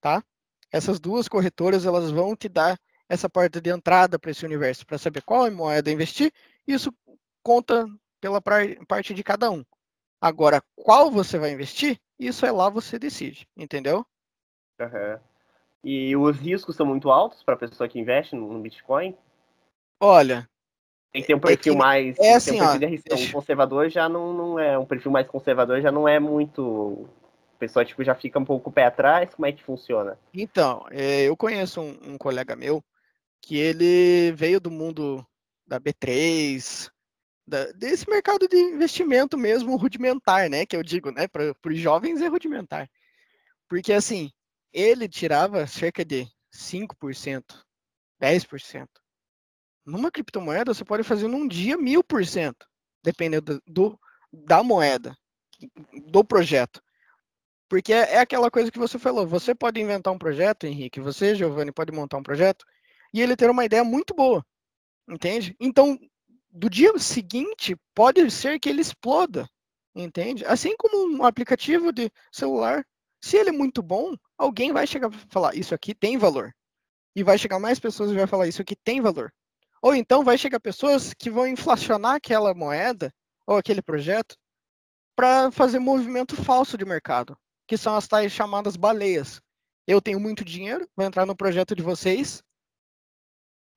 [0.00, 0.24] tá?
[0.72, 4.96] Essas duas corretoras elas vão te dar essa porta de entrada para esse universo, para
[4.96, 6.32] saber qual moeda investir.
[6.66, 6.90] Isso
[7.42, 7.86] conta
[8.22, 9.62] pela parte de cada um.
[10.18, 14.06] Agora, qual você vai investir, isso é lá você decide, entendeu?
[14.80, 15.20] Uhum.
[15.84, 19.14] E os riscos são muito altos para a pessoa que investe no Bitcoin?
[20.00, 20.48] Olha,
[21.12, 22.18] tem que ter um perfil é que, mais.
[22.18, 22.74] É assim, um ó.
[22.74, 24.78] Um conservador já não, não é.
[24.78, 27.08] Um perfil mais conservador já não é muito.
[27.56, 29.34] A pessoa tipo, já fica um pouco o pé atrás.
[29.34, 30.16] Como é que funciona?
[30.32, 32.82] Então, é, eu conheço um, um, colega meu
[33.42, 35.26] que ele veio do mundo
[35.66, 36.88] da B3,
[37.46, 40.64] da, desse mercado de investimento mesmo rudimentar, né?
[40.64, 41.26] Que eu digo, né?
[41.26, 42.88] Para os jovens é rudimentar.
[43.68, 44.30] Porque assim,
[44.72, 47.42] ele tirava cerca de 5%,
[48.22, 48.86] 10%.
[49.90, 52.64] Numa criptomoeda, você pode fazer num dia mil por cento,
[53.02, 53.98] dependendo do,
[54.32, 55.16] da moeda,
[56.10, 56.80] do projeto.
[57.68, 59.26] Porque é, é aquela coisa que você falou.
[59.26, 61.00] Você pode inventar um projeto, Henrique.
[61.00, 62.64] Você, Giovanni, pode montar um projeto
[63.12, 64.44] e ele ter uma ideia muito boa.
[65.08, 65.56] Entende?
[65.58, 65.98] Então,
[66.50, 69.48] do dia seguinte, pode ser que ele exploda.
[69.92, 70.44] Entende?
[70.46, 72.84] Assim como um aplicativo de celular.
[73.20, 76.52] Se ele é muito bom, alguém vai chegar e falar: Isso aqui tem valor.
[77.14, 79.32] E vai chegar mais pessoas e vai falar: Isso aqui tem valor.
[79.82, 83.12] Ou então vai chegar pessoas que vão inflacionar aquela moeda
[83.46, 84.36] ou aquele projeto
[85.16, 89.40] para fazer movimento falso de mercado, que são as tais chamadas baleias.
[89.86, 92.42] Eu tenho muito dinheiro, vou entrar no projeto de vocês,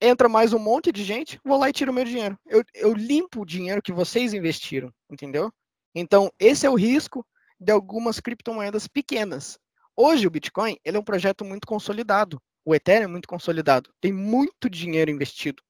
[0.01, 2.38] entra mais um monte de gente, vou lá e tiro meu dinheiro.
[2.45, 5.51] Eu, eu limpo o dinheiro que vocês investiram, entendeu?
[5.95, 7.26] Então, esse é o risco
[7.60, 9.58] de algumas criptomoedas pequenas.
[9.95, 12.41] Hoje, o Bitcoin ele é um projeto muito consolidado.
[12.66, 13.93] O Ethereum é muito consolidado.
[14.01, 15.64] Tem muito dinheiro investido.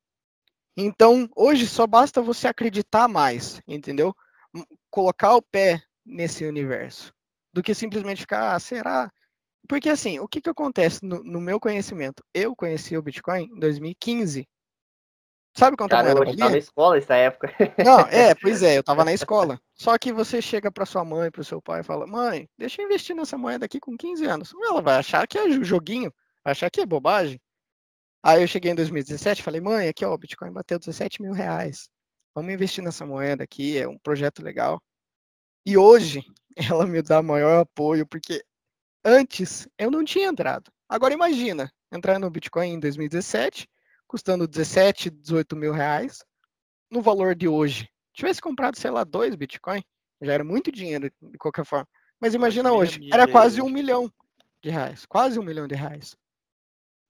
[0.76, 4.15] Então, hoje só basta você acreditar mais, entendeu?
[4.89, 7.13] Colocar o pé nesse universo,
[7.53, 9.11] do que simplesmente ficar, ah, será?
[9.67, 12.24] Porque assim, o que, que acontece no, no meu conhecimento?
[12.34, 14.47] Eu conheci o Bitcoin em 2015.
[15.55, 17.53] Sabe quanto Cara, eu estava na escola nessa época.
[17.84, 19.59] Não, é, pois é, eu estava na escola.
[19.76, 22.82] Só que você chega para sua mãe, para o seu pai e fala: "Mãe, deixa
[22.82, 24.53] eu investir nessa moeda aqui com 15 anos".
[24.63, 26.11] Ela vai achar que é joguinho,
[26.43, 27.39] vai achar que é bobagem.
[28.26, 31.89] Aí eu cheguei em 2017 falei, mãe, aqui ó, o Bitcoin bateu 17 mil reais.
[32.34, 34.82] Vamos investir nessa moeda aqui, é um projeto legal.
[35.65, 36.24] E hoje
[36.55, 38.41] ela me dá maior apoio, porque
[39.03, 40.71] antes eu não tinha entrado.
[40.88, 43.67] Agora imagina, entrar no Bitcoin em 2017,
[44.07, 46.24] custando 17, 18 mil reais,
[46.89, 47.89] no valor de hoje.
[48.13, 49.84] Tivesse comprado, sei lá, dois Bitcoin,
[50.21, 51.88] já era muito dinheiro de qualquer forma.
[52.21, 54.09] Mas imagina hoje, era quase um milhão
[54.63, 56.15] de reais, quase um milhão de reais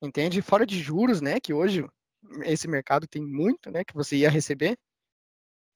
[0.05, 0.41] entende?
[0.41, 1.85] Fora de juros, né, que hoje
[2.43, 4.77] esse mercado tem muito, né, que você ia receber.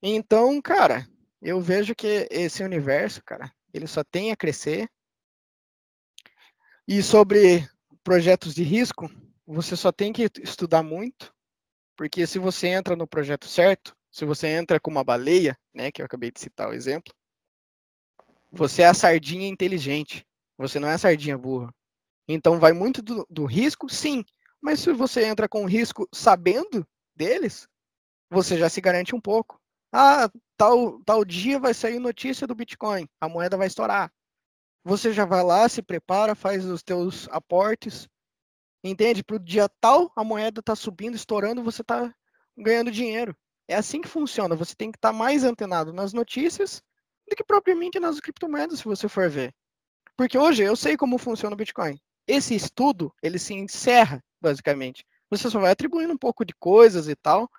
[0.02, 1.08] Então, cara,
[1.42, 4.90] eu vejo que esse universo, cara, ele só tem a crescer.
[6.88, 7.68] E sobre
[8.04, 9.10] projetos de risco,
[9.46, 11.34] você só tem que estudar muito,
[11.96, 16.02] porque se você entra no projeto certo, se você entra com uma baleia, né, que
[16.02, 17.14] eu acabei de citar o exemplo,
[18.52, 20.26] você é a sardinha inteligente,
[20.58, 21.74] você não é a sardinha burra.
[22.28, 24.24] Então vai muito do, do risco, sim.
[24.62, 27.68] Mas se você entra com risco sabendo deles,
[28.30, 29.62] você já se garante um pouco.
[29.92, 34.12] Ah, tal, tal dia vai sair notícia do Bitcoin, a moeda vai estourar.
[34.84, 38.08] Você já vai lá, se prepara, faz os teus aportes,
[38.84, 39.24] entende?
[39.24, 42.14] Para o dia tal, a moeda está subindo, estourando, você está
[42.58, 43.36] ganhando dinheiro.
[43.68, 44.56] É assim que funciona.
[44.56, 46.82] Você tem que estar tá mais antenado nas notícias
[47.30, 49.54] do que propriamente nas criptomoedas, se você for ver.
[50.16, 55.06] Porque hoje eu sei como funciona o Bitcoin esse estudo ele se encerra, basicamente.
[55.30, 57.50] Você só vai atribuindo um pouco de coisas e tal,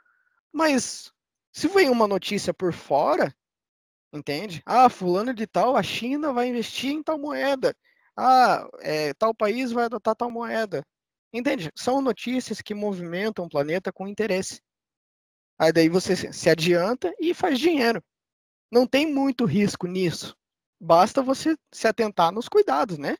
[0.52, 1.12] mas
[1.52, 3.34] se vem uma notícia por fora,
[4.12, 4.62] entende?
[4.64, 7.74] Ah, fulano de tal, a China vai investir em tal moeda.
[8.16, 10.84] Ah, é, tal país vai adotar tal moeda.
[11.32, 11.70] Entende?
[11.76, 14.60] São notícias que movimentam o planeta com interesse.
[15.58, 18.02] Aí daí você se adianta e faz dinheiro.
[18.70, 20.36] Não tem muito risco nisso.
[20.80, 23.16] Basta você se atentar nos cuidados, né?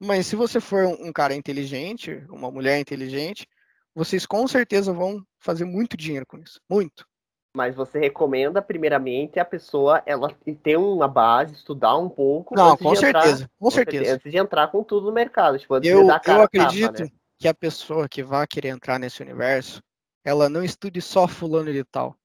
[0.00, 3.46] Mas se você for um cara inteligente, uma mulher inteligente,
[3.94, 6.58] vocês com certeza vão fazer muito dinheiro com isso.
[6.68, 7.06] Muito.
[7.54, 10.32] Mas você recomenda, primeiramente, a pessoa ela
[10.62, 12.54] ter uma base, estudar um pouco.
[12.54, 14.14] Não, com certeza, entrar, com certeza.
[14.14, 15.58] Antes de entrar com tudo no mercado.
[15.58, 17.10] Tipo, eu, eu acredito tapa, né?
[17.38, 19.82] que a pessoa que vai querer entrar nesse universo,
[20.24, 22.16] ela não estude só fulano de tal.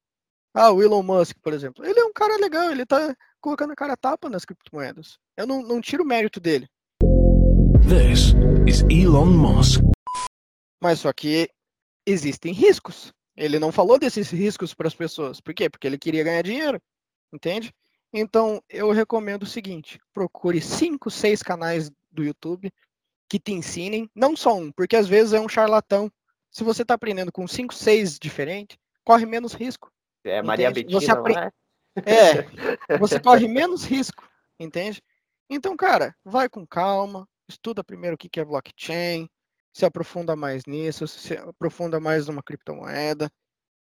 [0.53, 1.83] Ah, o Elon Musk, por exemplo.
[1.83, 5.17] Ele é um cara legal, ele tá colocando a cara tapa nas criptomoedas.
[5.35, 6.69] Eu não, não tiro o mérito dele.
[7.87, 8.33] This
[8.67, 9.79] is Elon Musk.
[10.81, 11.47] Mas só que
[12.03, 13.13] existem riscos.
[13.37, 15.39] Ele não falou desses riscos para as pessoas.
[15.39, 15.69] Por quê?
[15.69, 16.81] Porque ele queria ganhar dinheiro.
[17.31, 17.71] Entende?
[18.11, 22.73] Então, eu recomendo o seguinte: procure cinco, seis canais do YouTube
[23.29, 26.11] que te ensinem, não só um, porque às vezes é um charlatão.
[26.49, 29.91] Se você está aprendendo com cinco, seis diferentes, corre menos risco.
[30.23, 32.91] É Maria Betina, você é?
[32.91, 34.27] é, você corre menos risco,
[34.59, 35.03] entende?
[35.47, 39.29] Então, cara, vai com calma, estuda primeiro o que é blockchain,
[39.73, 43.31] se aprofunda mais nisso, se aprofunda mais numa criptomoeda,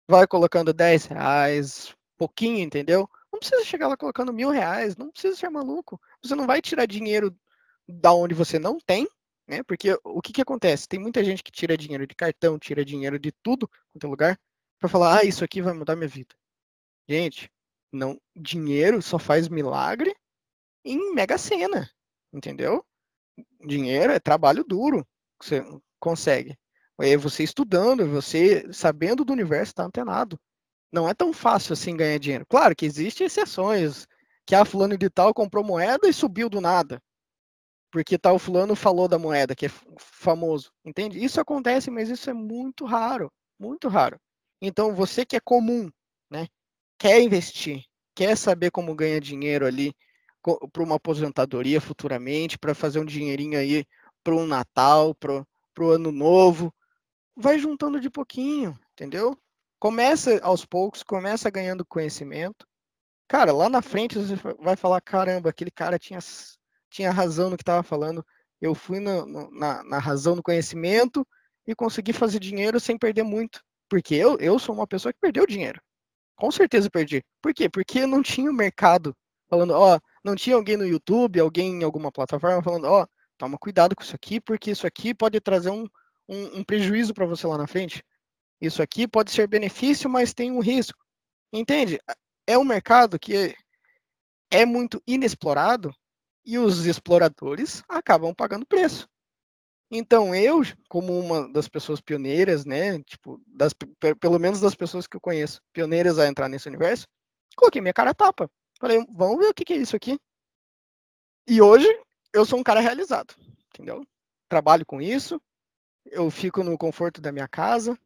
[0.08, 3.08] vai colocando 10 reais, pouquinho, entendeu?
[3.32, 6.00] Não precisa chegar lá colocando mil reais, não precisa ser maluco.
[6.22, 7.34] Você não vai tirar dinheiro
[7.88, 9.08] da onde você não tem,
[9.48, 9.62] né?
[9.64, 10.88] Porque o que, que acontece?
[10.88, 14.40] Tem muita gente que tira dinheiro de cartão, tira dinheiro de tudo quanto é lugar,
[14.78, 16.34] para falar, ah, isso aqui vai mudar minha vida.
[17.08, 17.50] Gente,
[17.92, 20.14] não, dinheiro só faz milagre
[20.84, 21.90] em Mega Sena,
[22.32, 22.84] entendeu?
[23.66, 25.06] Dinheiro é trabalho duro
[25.38, 25.64] que você
[25.98, 26.56] consegue.
[27.00, 30.38] É você estudando, você sabendo do universo, tá antenado.
[30.92, 32.44] Não é tão fácil assim ganhar dinheiro.
[32.48, 34.06] Claro que existem exceções,
[34.46, 37.00] que a fulano de tal comprou moeda e subiu do nada.
[37.90, 40.70] Porque tal fulano falou da moeda, que é famoso.
[40.84, 41.22] Entende?
[41.22, 43.32] Isso acontece, mas isso é muito raro.
[43.58, 44.18] Muito raro.
[44.60, 45.90] Então, você que é comum,
[46.30, 46.46] né?
[46.98, 47.84] Quer investir,
[48.14, 49.94] quer saber como ganhar dinheiro ali
[50.42, 53.84] para uma aposentadoria futuramente, para fazer um dinheirinho aí
[54.22, 55.44] para um Natal, para
[55.78, 56.72] o Ano Novo,
[57.36, 59.36] vai juntando de pouquinho, entendeu?
[59.78, 62.66] Começa aos poucos, começa ganhando conhecimento.
[63.26, 66.18] Cara, lá na frente você vai falar: caramba, aquele cara tinha,
[66.90, 68.24] tinha razão no que estava falando.
[68.60, 71.26] Eu fui no, no, na, na razão do conhecimento
[71.66, 73.62] e consegui fazer dinheiro sem perder muito.
[73.88, 75.80] Porque eu, eu sou uma pessoa que perdeu dinheiro.
[76.36, 77.22] Com certeza perdi.
[77.40, 77.68] Por quê?
[77.68, 79.16] Porque não tinha o mercado
[79.48, 83.06] falando, ó, não tinha alguém no YouTube, alguém em alguma plataforma falando, ó,
[83.38, 85.86] toma cuidado com isso aqui, porque isso aqui pode trazer um,
[86.28, 88.04] um, um prejuízo para você lá na frente.
[88.60, 90.98] Isso aqui pode ser benefício, mas tem um risco.
[91.52, 91.98] Entende?
[92.46, 93.54] É um mercado que
[94.50, 95.94] é muito inexplorado
[96.44, 99.08] e os exploradores acabam pagando preço.
[99.90, 103.72] Então eu, como uma das pessoas pioneiras, né, tipo, das,
[104.20, 107.06] pelo menos das pessoas que eu conheço, pioneiras a entrar nesse universo,
[107.56, 108.48] coloquei minha cara tapa.
[108.80, 110.18] Falei, vamos ver o que, que é isso aqui.
[111.46, 111.86] E hoje
[112.32, 113.34] eu sou um cara realizado,
[113.68, 114.02] entendeu?
[114.48, 115.40] Trabalho com isso,
[116.06, 117.96] eu fico no conforto da minha casa,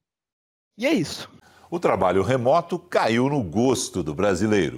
[0.76, 1.30] e é isso.
[1.70, 4.76] O trabalho remoto caiu no gosto do brasileiro.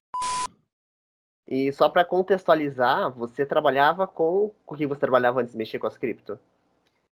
[1.49, 4.53] E só para contextualizar, você trabalhava com.
[4.65, 6.39] Com que você trabalhava antes de mexer com as cripto?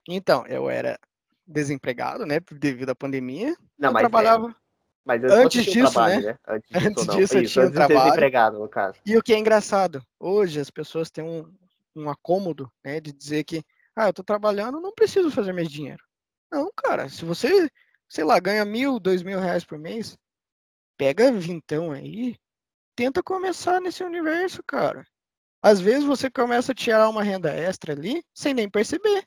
[0.07, 0.99] Então, eu era
[1.45, 3.55] desempregado, né, devido à pandemia.
[3.77, 4.49] Não, eu mas é, trabalhava.
[4.49, 4.66] É...
[5.07, 6.27] Mas antes disso, trabalho, né?
[6.33, 6.37] né?
[6.45, 8.03] Antes disso, antes disso eu Isso, tinha antes trabalho.
[8.03, 8.99] desempregado, no caso.
[9.05, 11.49] E o que é engraçado, hoje as pessoas têm um,
[11.95, 13.63] um acômodo, né, de dizer que,
[13.95, 16.03] ah, eu tô trabalhando, não preciso fazer mais dinheiro.
[16.51, 17.69] Não, cara, se você,
[18.09, 20.17] sei lá, ganha mil, dois mil reais por mês,
[20.97, 22.35] pega vintão aí,
[22.93, 25.07] tenta começar nesse universo, cara.
[25.63, 29.23] Às vezes você começa a tirar uma renda extra ali, sem nem perceber.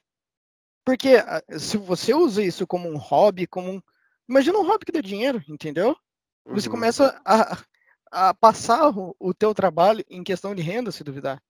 [0.85, 3.83] Porque ah, se você usa isso como um hobby, como um,
[4.31, 5.97] Imagina um hobby que dá dinheiro, entendeu?
[6.47, 6.75] Você uhum.
[6.75, 7.65] começa a,
[8.13, 11.43] a passar o, o teu trabalho em questão de renda, se duvidar.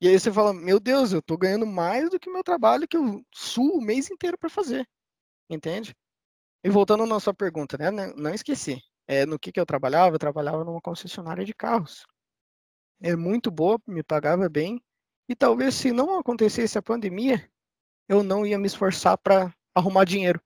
[0.00, 2.88] E aí você fala, meu Deus, eu tô ganhando mais do que o meu trabalho
[2.88, 4.84] que eu suo o mês inteiro para fazer.
[5.48, 5.94] Entende?
[6.64, 7.92] E voltando na sua pergunta, né?
[8.16, 8.82] Não esqueci.
[9.06, 10.16] É, no que, que eu trabalhava?
[10.16, 12.04] Eu trabalhava numa concessionária de carros.
[13.00, 14.82] É muito boa, me pagava bem.
[15.28, 17.48] E talvez se não acontecesse a pandemia,
[18.08, 20.40] eu não ia me esforçar para arrumar dinheiro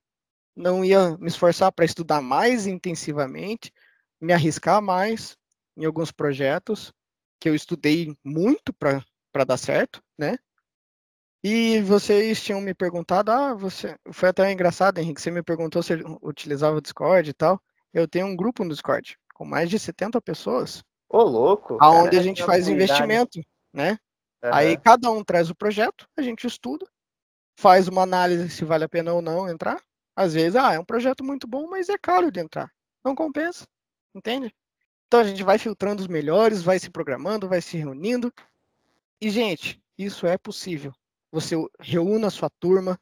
[0.57, 3.73] não ia me esforçar para estudar mais intensivamente,
[4.21, 5.37] me arriscar mais
[5.77, 6.93] em alguns projetos
[7.41, 10.37] que eu estudei muito para dar certo, né?
[11.43, 15.95] E vocês tinham me perguntado, ah, você foi até engraçado, Henrique, você me perguntou se
[15.95, 17.59] eu utilizava o Discord e tal.
[17.95, 20.85] Eu tenho um grupo no Discord com mais de 70 pessoas.
[21.09, 21.79] Ô, louco!
[21.81, 23.41] Aonde a gente faz investimento,
[23.73, 23.99] né?
[24.45, 24.51] Uhum.
[24.53, 26.87] Aí cada um traz o projeto, a gente estuda,
[27.59, 29.83] faz uma análise se vale a pena ou não entrar,
[30.15, 32.71] às vezes, ah, é um projeto muito bom, mas é caro de entrar.
[33.05, 33.67] Não compensa,
[34.15, 34.55] entende?
[35.07, 38.33] Então a gente vai filtrando os melhores, vai se programando, vai se reunindo.
[39.21, 40.93] E, gente, isso é possível.
[41.33, 43.01] Você reúna a sua turma.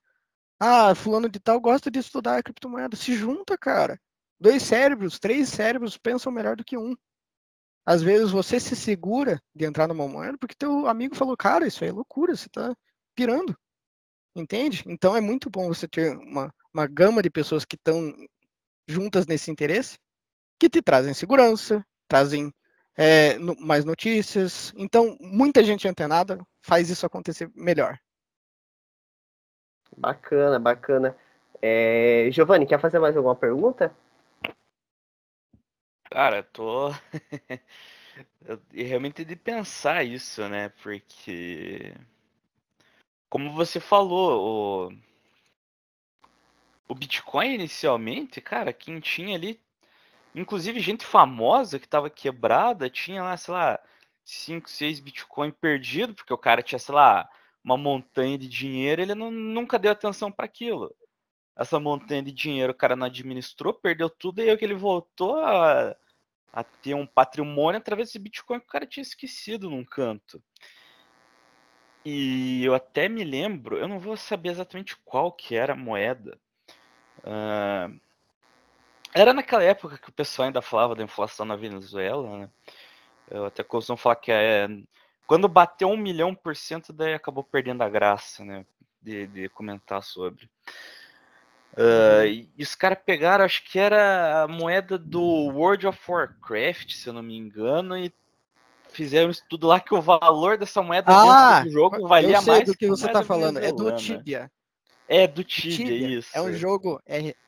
[0.58, 2.96] Ah, fulano de tal gosta de estudar a criptomoeda.
[2.96, 4.00] Se junta, cara.
[4.40, 6.94] Dois cérebros, três cérebros pensam melhor do que um.
[7.84, 11.82] Às vezes você se segura de entrar numa moeda porque teu amigo falou, cara, isso
[11.84, 12.74] aí é loucura, você tá
[13.14, 13.56] pirando.
[14.34, 14.84] Entende?
[14.86, 18.12] Então é muito bom você ter uma, uma gama de pessoas que estão
[18.86, 19.98] juntas nesse interesse,
[20.58, 22.52] que te trazem segurança, trazem
[22.96, 24.72] é, no, mais notícias.
[24.76, 27.98] Então, muita gente antenada faz isso acontecer melhor.
[29.96, 31.16] Bacana, bacana.
[31.60, 33.94] É, Giovanni, quer fazer mais alguma pergunta?
[36.10, 36.90] Cara, tô.
[38.42, 40.70] eu realmente de pensar isso, né?
[40.82, 41.94] Porque.
[43.28, 45.07] Como você falou, o.
[46.88, 49.60] O Bitcoin inicialmente, cara, quem tinha ali.
[50.34, 53.78] Inclusive gente famosa que tava quebrada, tinha lá, sei lá,
[54.24, 57.28] 5, 6 Bitcoin perdido, porque o cara tinha, sei lá,
[57.64, 60.94] uma montanha de dinheiro, ele não, nunca deu atenção para aquilo
[61.58, 65.40] essa montanha de dinheiro o cara não administrou, perdeu tudo, e aí que ele voltou
[65.40, 65.94] a,
[66.52, 70.40] a ter um patrimônio através desse Bitcoin que o cara tinha esquecido num canto.
[72.04, 76.40] E eu até me lembro, eu não vou saber exatamente qual que era a moeda.
[77.28, 78.00] Uh,
[79.12, 82.50] era naquela época que o pessoal ainda falava da inflação na Venezuela, né?
[83.30, 84.66] Eu até costumo falar que é,
[85.26, 88.64] quando bateu um milhão por cento, daí acabou perdendo a graça, né?
[89.02, 90.48] De, de comentar sobre.
[91.74, 97.08] Uh, e, os caras pegaram, acho que era a moeda do World of Warcraft, se
[97.08, 98.12] eu não me engano, e
[98.88, 102.52] fizeram estudo lá que o valor dessa moeda ah, dentro do jogo valia eu sei
[102.54, 102.64] mais.
[102.64, 104.50] do que você tá falando, é do Tibia.
[105.08, 106.30] É do Tibia, Tibia, isso.
[106.34, 107.00] É um jogo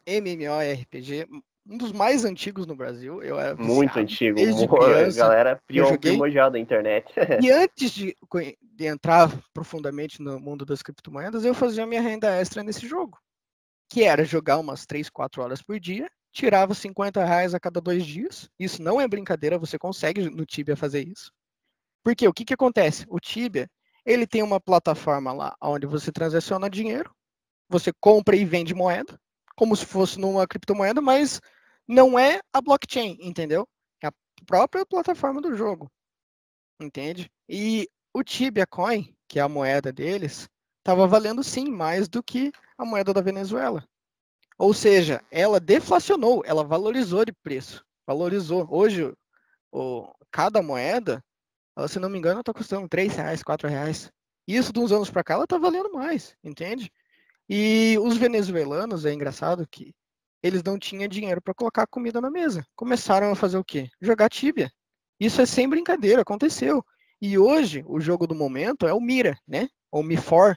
[0.07, 1.29] MMORPG,
[1.69, 3.23] um dos mais antigos no Brasil.
[3.23, 7.13] Eu era Muito antigo, desde criança, galera primordial da internet.
[7.43, 8.17] e antes de,
[8.63, 13.19] de entrar profundamente no mundo das criptomoedas, eu fazia minha renda extra nesse jogo
[13.91, 18.07] que era jogar umas 3, 4 horas por dia, tirava 50 reais a cada dois
[18.07, 18.49] dias.
[18.59, 21.33] Isso não é brincadeira, você consegue no Tibia fazer isso.
[22.05, 23.05] Porque o que, que acontece?
[23.09, 23.69] O Tibia,
[24.07, 27.13] ele tem uma plataforma lá onde você transaciona dinheiro,
[27.71, 29.19] você compra e vende moeda,
[29.57, 31.41] como se fosse numa criptomoeda, mas
[31.87, 33.67] não é a blockchain, entendeu?
[34.03, 34.13] É a
[34.45, 35.91] própria plataforma do jogo.
[36.81, 37.31] Entende?
[37.49, 40.49] E o Tibia Coin, que é a moeda deles,
[40.79, 43.87] estava valendo sim mais do que a moeda da Venezuela.
[44.59, 48.67] Ou seja, ela deflacionou, ela valorizou de preço, valorizou.
[48.69, 49.13] Hoje,
[49.71, 51.25] o, cada moeda,
[51.77, 54.11] ela, se não me engano, está custando 3 reais, 4 reais.
[54.47, 56.91] Isso de uns anos para cá, ela está valendo mais, entende?
[57.53, 59.93] E os venezuelanos, é engraçado que
[60.41, 62.65] eles não tinham dinheiro para colocar comida na mesa.
[62.77, 63.91] Começaram a fazer o quê?
[64.01, 64.71] Jogar tíbia.
[65.19, 66.81] Isso é sem brincadeira, aconteceu.
[67.21, 69.69] E hoje, o jogo do momento é o Mira, né?
[69.91, 70.55] Ou Mi4,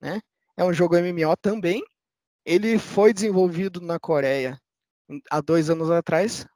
[0.00, 0.20] né?
[0.56, 1.82] É um jogo MMO também.
[2.44, 4.56] Ele foi desenvolvido na Coreia
[5.28, 6.46] há dois anos atrás.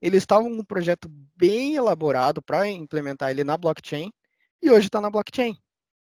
[0.00, 1.06] Eles estavam com um projeto
[1.36, 4.10] bem elaborado para implementar ele na blockchain
[4.62, 5.54] e hoje está na blockchain.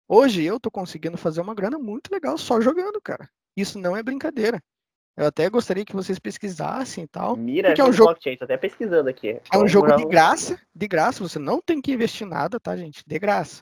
[0.07, 3.29] Hoje eu estou conseguindo fazer uma grana muito legal só jogando, cara.
[3.55, 4.61] Isso não é brincadeira.
[5.15, 7.35] Eu até gostaria que vocês pesquisassem e tal.
[7.35, 9.39] Mira, porque é um jogo blockchain, tô até pesquisando aqui.
[9.51, 13.03] É um jogo de graça, de graça, você não tem que investir nada, tá, gente?
[13.05, 13.61] De graça.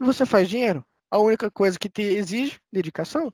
[0.00, 0.84] E você faz dinheiro.
[1.10, 3.32] A única coisa que te exige dedicação.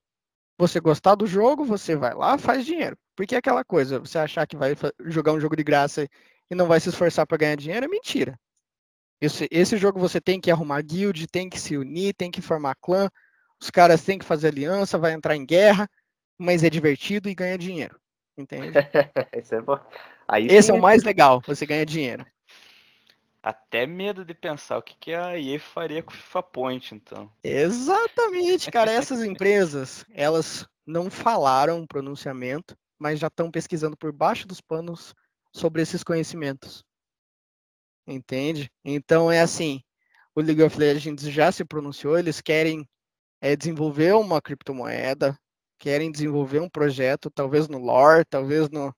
[0.59, 2.97] Você gostar do jogo, você vai lá, faz dinheiro.
[3.15, 4.75] Porque é aquela coisa, você achar que vai
[5.05, 6.09] jogar um jogo de graça
[6.51, 8.39] e não vai se esforçar para ganhar dinheiro é mentira.
[9.25, 12.75] Esse, esse jogo você tem que arrumar guild, tem que se unir, tem que formar
[12.75, 13.09] clã,
[13.61, 15.89] os caras têm que fazer aliança, vai entrar em guerra,
[16.39, 17.99] mas é divertido e ganha dinheiro.
[18.37, 18.73] Entende?
[19.33, 19.63] Esse, é,
[20.27, 22.27] Aí, esse é o mais legal, você ganha dinheiro.
[23.43, 27.31] Até medo de pensar o que, que a EA faria com o FIFA Point, então.
[27.43, 28.91] Exatamente, cara.
[28.91, 35.15] Essas empresas, elas não falaram um pronunciamento, mas já estão pesquisando por baixo dos panos
[35.53, 36.83] sobre esses conhecimentos.
[38.07, 38.71] Entende?
[38.85, 39.83] Então é assim,
[40.35, 42.89] o League of Legends já se pronunciou, eles querem
[43.41, 45.39] é, desenvolver uma criptomoeda,
[45.79, 48.95] querem desenvolver um projeto, talvez no lore, talvez no,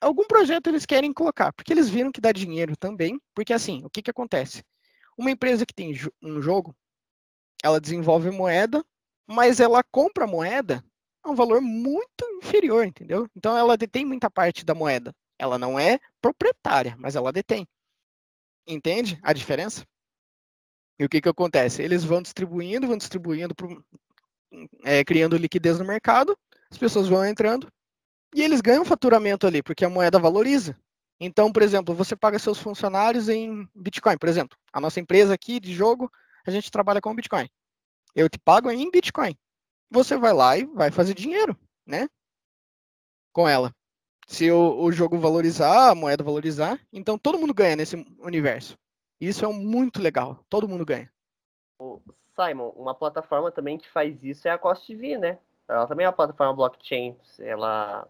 [0.00, 3.90] algum projeto eles querem colocar, porque eles viram que dá dinheiro também, porque assim, o
[3.90, 4.62] que que acontece?
[5.16, 5.92] Uma empresa que tem
[6.22, 6.74] um jogo,
[7.62, 8.84] ela desenvolve moeda,
[9.26, 10.84] mas ela compra moeda
[11.22, 13.28] a um valor muito inferior, entendeu?
[13.36, 15.14] Então ela detém muita parte da moeda.
[15.38, 17.66] Ela não é proprietária, mas ela detém.
[18.68, 19.84] Entende a diferença?
[20.98, 21.82] E o que que acontece?
[21.82, 23.82] Eles vão distribuindo, vão distribuindo, pro,
[24.84, 26.36] é, criando liquidez no mercado,
[26.70, 27.72] as pessoas vão entrando,
[28.34, 30.78] e eles ganham faturamento ali, porque a moeda valoriza.
[31.20, 34.18] Então, por exemplo, você paga seus funcionários em Bitcoin.
[34.18, 36.10] Por exemplo, a nossa empresa aqui de jogo,
[36.46, 37.48] a gente trabalha com Bitcoin.
[38.14, 39.36] Eu te pago em Bitcoin.
[39.90, 42.08] Você vai lá e vai fazer dinheiro, né?
[43.32, 43.74] Com ela.
[44.28, 48.76] Se o, o jogo valorizar, a moeda valorizar, então todo mundo ganha nesse universo.
[49.18, 50.44] Isso é muito legal.
[50.50, 51.10] Todo mundo ganha.
[51.78, 51.98] O
[52.38, 55.38] Simon, uma plataforma também que faz isso é a Cost TV, né?
[55.66, 57.16] Ela também é uma plataforma blockchain.
[57.38, 58.06] Ela.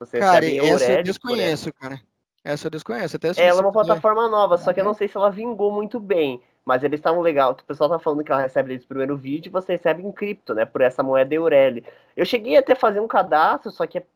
[0.00, 1.02] Você Cara, essa eu por ela.
[1.02, 2.00] desconheço, cara.
[2.42, 3.16] Essa eu desconheço.
[3.16, 4.90] Até Ela é uma plataforma nova, só que eu Uhum.
[4.90, 6.42] não sei se ela vingou muito bem.
[6.64, 7.52] Mas eles estavam legal.
[7.52, 10.12] O pessoal tá falando que ela recebe desde o primeiro vídeo e você recebe em
[10.12, 10.64] cripto, né?
[10.64, 11.84] Por essa moeda Eureli.
[12.16, 14.06] Eu cheguei até a fazer um cadastro, só que é,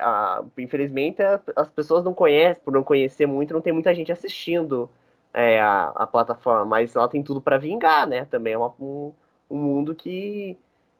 [0.00, 1.22] a- infelizmente
[1.56, 4.88] as pessoas não conhecem, por não conhecer muito, não tem muita gente assistindo
[5.34, 6.64] é, a, a plataforma.
[6.64, 8.24] Mas ela tem tudo para vingar, né?
[8.26, 9.12] Também é uma- um,
[9.50, 10.56] um mundo que,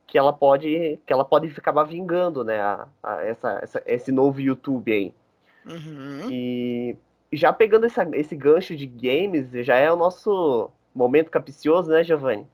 [0.07, 2.61] que ela pode que ela pode acabar vingando, né?
[2.61, 5.13] a- a- essa, essa- esse novo YouTube aí.
[5.67, 6.29] Uhum.
[6.31, 6.97] E
[7.33, 12.47] já pegando essa- esse gancho de games, já é o nosso momento capicioso, né, Giovanni?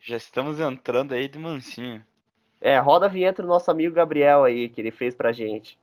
[0.00, 2.04] Já estamos entrando aí de mansinho.
[2.60, 5.78] É, roda a vinheta do nosso amigo Gabriel aí, que ele fez pra gente.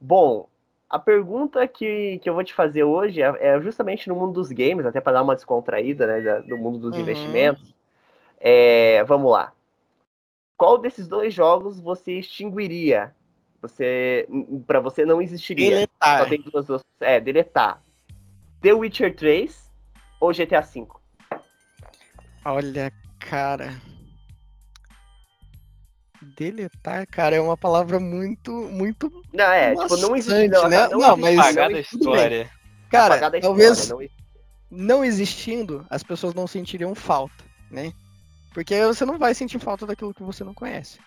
[0.00, 0.48] Bom,
[0.88, 4.50] a pergunta que, que eu vou te fazer hoje é, é justamente no mundo dos
[4.52, 7.00] games, até para dar uma descontraída, né, da- do mundo dos Uhum.
[7.02, 7.74] investimentos.
[8.38, 9.52] É, vamos lá.
[10.56, 13.14] Qual desses dois jogos você extinguiria?
[13.60, 14.28] Você,
[14.66, 15.80] para você não existiria?
[16.02, 16.28] Só Deletar.
[16.28, 16.82] tem duas, duas.
[17.00, 17.82] É, deletar.
[18.60, 19.70] The Witcher 3
[20.20, 20.86] ou GTA V?
[22.44, 23.70] Olha, cara.
[26.34, 29.10] Deletar, cara, é uma palavra muito, muito.
[29.32, 30.48] Não, é, tipo, não existe.
[30.48, 30.48] né?
[30.48, 32.50] Não, Não, não, mas- existe, Apagar não da existe, história.
[32.90, 34.10] Cara, apagar da talvez história,
[34.70, 37.92] não não existindo, as pessoas não sentiriam falta, né?
[38.52, 40.98] Porque você não vai sentir falta daquilo que você não conhece.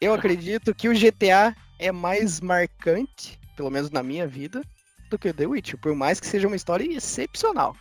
[0.00, 4.62] Eu acredito que o GTA é mais marcante, pelo menos na minha vida,
[5.08, 7.74] do que o The Witcher, por mais que seja uma história excepcional.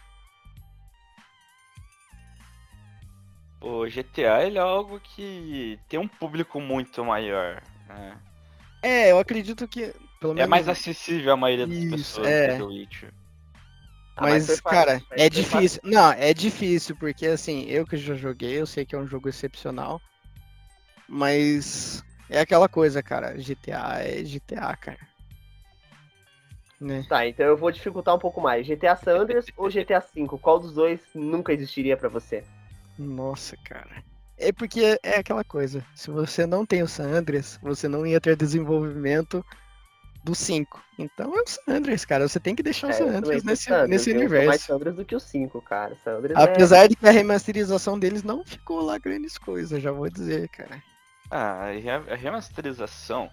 [3.67, 7.63] O GTA ele é algo que tem um público muito maior.
[7.89, 8.15] né?
[8.83, 10.49] É, eu acredito que, pelo É menos.
[10.51, 12.57] mais acessível à maioria das Isso, pessoas é.
[12.59, 13.11] do Witcher.
[14.17, 15.81] Ah, mas Mas, fácil, cara, é foi difícil.
[15.83, 19.27] Não, é difícil, porque assim, eu que já joguei, eu sei que é um jogo
[19.29, 19.99] excepcional.
[21.07, 23.35] Mas é aquela coisa, cara.
[23.35, 24.99] GTA é GTA, cara.
[26.79, 27.03] Né?
[27.09, 28.67] Tá, então eu vou dificultar um pouco mais.
[28.67, 30.27] GTA San Andreas ou GTA V?
[30.39, 32.43] Qual dos dois nunca existiria pra você?
[32.97, 34.03] Nossa, cara.
[34.37, 35.83] É porque é aquela coisa.
[35.95, 39.45] Se você não tem o San Andreas, você não ia ter desenvolvimento
[40.23, 40.83] do 5.
[40.97, 42.27] Então é o San Andreas, cara.
[42.27, 44.13] Você tem que deixar o É, San eu também Andreas nesse, San Andreas, nesse eu
[44.13, 44.65] sou mais universo.
[44.67, 45.95] San Andreas do que o 5, cara.
[46.03, 46.43] San Andreas é...
[46.43, 50.81] Apesar de que a remasterização deles não ficou lá grandes coisas, já vou dizer, cara.
[51.31, 53.29] Ah, a re- a remasterização.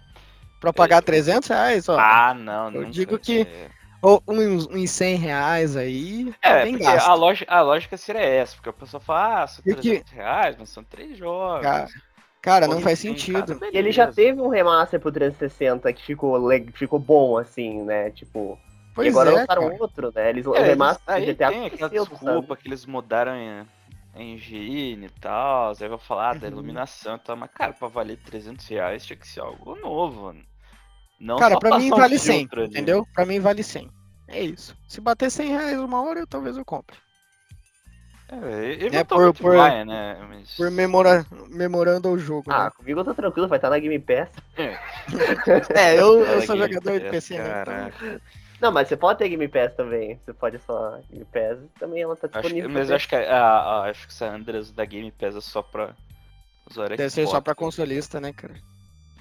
[0.60, 1.98] Pra pagar 300 reais, ó.
[1.98, 3.70] Ah, não, eu nunca- digo que- é-
[4.02, 6.34] Ou uns, uns 100 reais aí.
[6.42, 7.08] É, bem porque gasto.
[7.08, 10.56] a lógica, a lógica seria essa, porque a pessoa fala, ah, são Porque- 300 reais,
[10.58, 11.62] mas são três jogos.
[11.62, 11.86] Cara,
[12.42, 13.56] Cara, não faz sentido.
[13.56, 16.40] cara, E ele já teve um remaster pro 360 que ficou,
[16.74, 18.10] ficou bom, assim, né?
[18.10, 18.58] Tipo.
[18.94, 19.76] Pois e agora é, lançaram cara.
[19.80, 20.28] outro, né?
[20.30, 22.56] Eles, o É, remaster GTA tem aquela desculpa sabe?
[22.60, 23.64] que eles mudaram em,
[24.16, 26.52] em engine e tal, aí vai falar da Uhum.
[26.54, 30.34] iluminação e tal, mas cara, pra valer 300 reais tinha que ser algo novo.
[31.22, 32.70] Não Cara, pra mim vale 100, filtro ali.
[32.70, 33.06] entendeu?
[33.14, 33.88] Pra mim vale 100.
[34.28, 34.76] É isso.
[34.88, 36.96] Se bater 100 reais uma hora, eu, talvez eu compre.
[38.28, 40.16] É, eventualmente por- por- vai, né?
[40.28, 40.56] Mas...
[40.56, 41.24] Por memora...
[41.50, 42.70] memorando o jogo, Ah, né?
[42.70, 44.30] comigo eu tô tranquilo, vai estar na Game Pass.
[44.56, 44.78] É,
[46.00, 47.44] eu, eu Cara, sou jogador de Pass, PC, né?
[47.44, 48.20] Então, caraca.
[48.60, 50.18] Não, mas você pode ter Game Pass também.
[50.24, 52.70] Você pode só Game Pass também, ela tá Acho disponível.
[52.70, 55.62] mas eu acho que, a, a, acho que essa Andreas da Game Pass é só
[55.62, 55.94] pra
[56.70, 58.54] usuário deve ser só pra consolista, né, cara?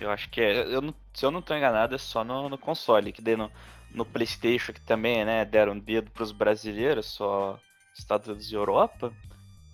[0.02, 0.64] Eu acho que é.
[0.64, 3.12] Eu não, se eu não tô enganado, é só no, no console.
[3.12, 3.52] Que daí no,
[3.92, 7.60] no Playstation, que também, né, deram um dedo pros brasileiros, só
[7.98, 9.14] Estados Unidos e Europa.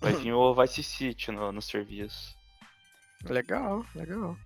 [0.00, 2.36] Vai vir o Vice City no, no serviço.
[3.24, 4.36] Legal, legal.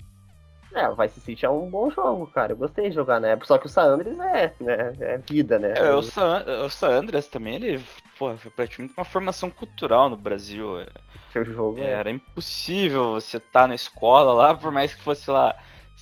[0.74, 2.52] É, o Vice City é um bom jogo, cara.
[2.52, 3.46] Eu gostei de jogar na época.
[3.46, 5.74] Só que o San Andreas é, né, é vida, né?
[5.76, 7.84] É, o San, o San Andreas também, ele
[8.18, 10.80] porra, foi praticamente uma formação cultural no Brasil.
[10.80, 10.86] É,
[11.32, 11.90] Seu jogo é.
[11.90, 15.54] Era impossível você estar na escola lá, por mais que fosse lá,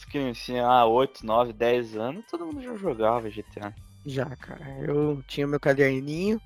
[0.04, 3.74] criancinhas lá, 8, 9, 10 anos, todo mundo já jogava GTA.
[4.06, 4.66] Já, cara.
[4.80, 6.40] Eu tinha meu caderninho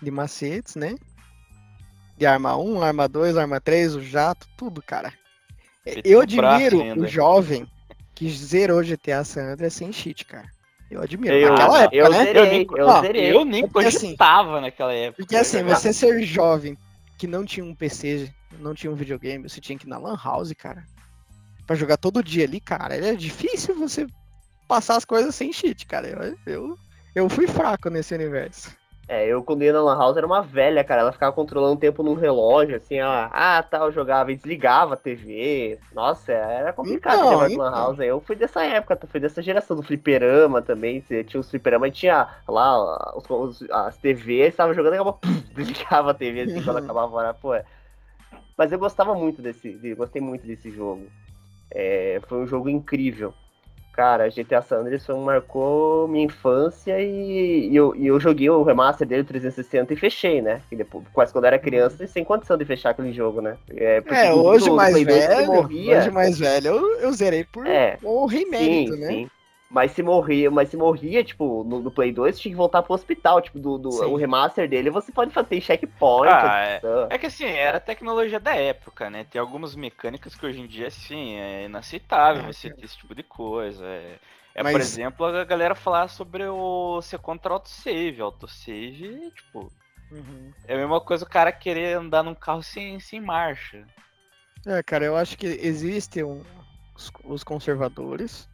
[0.00, 0.94] de macetes, né?
[2.16, 5.12] De arma 1, arma 2, arma 3, o jato, tudo, cara.
[5.84, 7.66] Feito Eu admiro o jovem
[8.14, 10.46] que zerou GTA San Andreas sem cheat, cara.
[10.90, 11.34] Eu admiro.
[11.34, 12.24] Eu, Naquela época, eu né?
[12.24, 13.32] zerei, Eu eu, Ó, zerei.
[13.36, 14.16] Eu nem Porque assim-
[14.60, 15.22] naquela época.
[15.22, 15.76] Porque assim, jogar.
[15.76, 16.76] você ser jovem
[17.16, 20.16] que não tinha um PC, não tinha um videogame, você tinha que ir na Lan
[20.22, 20.84] House, cara.
[21.68, 22.96] Pra jogar todo dia ali, cara.
[22.96, 24.06] É difícil você
[24.66, 26.08] passar as coisas sem cheat, cara.
[26.08, 26.78] Eu, eu,
[27.14, 28.74] eu fui fraco nesse universo.
[29.06, 31.02] É, eu quando ia na Lan House era uma velha, cara.
[31.02, 34.94] Ela ficava controlando o tempo num relógio, assim, ela, ah, tá, eu jogava e desligava
[34.94, 35.78] a TV.
[35.94, 37.62] Nossa, era complicado Então, jogar então.
[37.64, 37.98] Lan House.
[38.00, 41.02] Eu fui dessa época, fui dessa geração do fliperama também.
[41.26, 45.18] Tinha os fliperama e tinha lá os, os- as TVs, tava jogando e acabava,
[45.54, 47.34] desligava a TV assim quando acabava a hora.
[47.34, 47.50] Pô.
[48.56, 51.06] Mas eu gostava muito desse, de- gostei muito desse jogo.
[51.70, 53.32] É, foi um jogo incrível.
[53.92, 58.62] Cara, GTA San Andreas um, marcou minha infância e, e eu, e eu joguei o
[58.62, 60.62] remaster dele 360 e fechei, né?
[60.70, 63.56] E depois, quase quando eu era criança, sem condição de fechar aquele jogo, né?
[63.76, 67.98] É, É, hoje mais Play 2 você velho, hoje mais velho, eu, zerei por É,
[67.98, 69.06] sim, mérito, né?
[69.08, 69.30] sim.
[69.70, 72.94] Mas se morria, mas se morria, tipo, no, no Play 2, tinha que voltar pro
[72.94, 73.40] hospital.
[73.42, 76.32] Tipo, do, do o remaster dele, você pode fazer checkpoint.
[76.32, 76.80] Ah, é.
[77.10, 79.24] É que assim, era a tecnologia da época, né?
[79.24, 83.14] Tem algumas mecânicas que hoje em dia, assim, é inaceitável É, você ter esse tipo
[83.14, 83.84] de coisa.
[83.84, 84.18] É,
[84.54, 88.22] é, Mas- por exemplo, a galera falar sobre o ser contra autosave.
[88.22, 89.70] Autosave, tipo,
[90.10, 90.50] Uhum.
[90.66, 93.86] é a mesma coisa o cara querer andar num carro sem, sem marcha.
[94.66, 96.42] É, cara, eu acho que existem um-
[96.94, 98.48] os, os conservadores,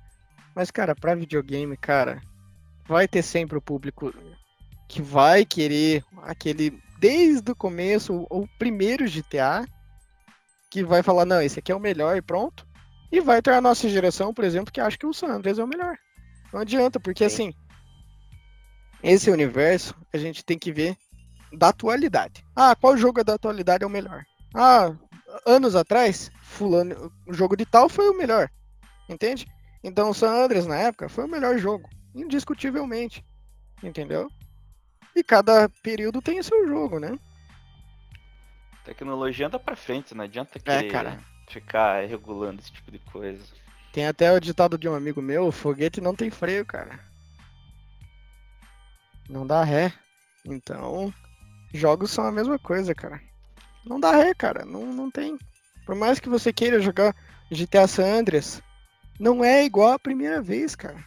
[0.55, 2.21] mas, cara, pra videogame, cara,
[2.87, 4.13] vai ter sempre o público
[4.89, 9.65] que vai querer aquele, desde o começo, o, primeiro GTA,
[10.71, 12.67] que vai falar, não, esse aqui é o melhor e pronto.
[13.11, 15.65] E vai ter a nossa geração, por exemplo, que acha que o San Andreas é
[15.65, 15.97] o melhor.
[16.53, 17.49] Não adianta, porque Sim.
[17.49, 17.55] assim,
[19.03, 20.97] esse universo a gente tem que ver
[21.53, 22.45] da atualidade.
[22.55, 24.25] Ah, qual jogo da atualidade é o melhor?
[24.55, 24.93] Ah,
[25.47, 28.49] anos atrás, fulano, o jogo de tal foi o melhor.
[29.09, 29.47] Entende?
[29.85, 33.23] Então o San Andreas na época foi o melhor jogo, indiscutivelmente.
[33.83, 34.31] Entendeu?
[35.15, 37.19] E cada período tem o seu jogo, né?
[38.83, 41.19] Tecnologia anda pra frente, não adianta querer cara.
[41.49, 43.45] ficar regulando esse tipo de coisa.
[43.93, 46.99] Tem até o ditado de um amigo meu, foguete não tem freio, cara.
[49.29, 49.93] Não dá ré.
[50.45, 51.13] Então,
[51.73, 53.21] jogos são a mesma coisa, cara.
[53.85, 54.65] Não dá ré, cara.
[54.65, 55.39] Não, não tem.
[55.87, 57.15] Por mais que você queira jogar
[57.51, 58.63] GTA San Andreas,
[59.19, 61.03] não é igual a primeira vez, cara.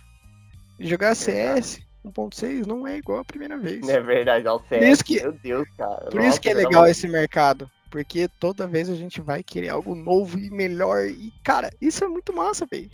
[0.80, 3.88] Jogar CS 1.6 não é igual a primeira vez.
[3.89, 6.05] É verdade, ao Por isso que- Meu Deus, cara.
[6.05, 7.70] Por isso Nossa, que é legal esse mercado.
[7.89, 11.05] Porque toda vez a gente vai querer algo novo e melhor.
[11.05, 12.91] E, cara, isso é muito massa, velho.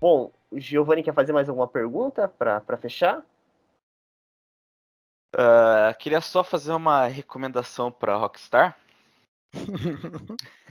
[0.00, 3.22] Bom, o Giovanni quer fazer mais alguma pergunta pra, pra fechar?
[5.34, 8.76] Ah, queria só fazer uma recomendação pra Rockstar.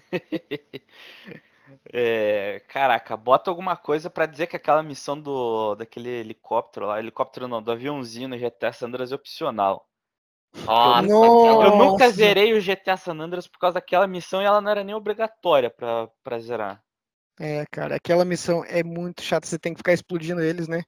[1.91, 7.47] É, caraca, bota alguma coisa pra dizer que aquela missão do daquele helicóptero lá, helicóptero
[7.47, 9.87] não, do aviãozinho no GTA San Andreas é opcional.
[10.53, 11.65] Nossa, Nossa.
[11.65, 14.83] Eu nunca zerei o GTA San Andreas por causa daquela missão e ela não era
[14.83, 16.83] nem obrigatória pra zerar.
[17.39, 19.45] É, cara, aquela missão é muito chata.
[19.45, 20.83] Você tem que ficar explodindo eles, né?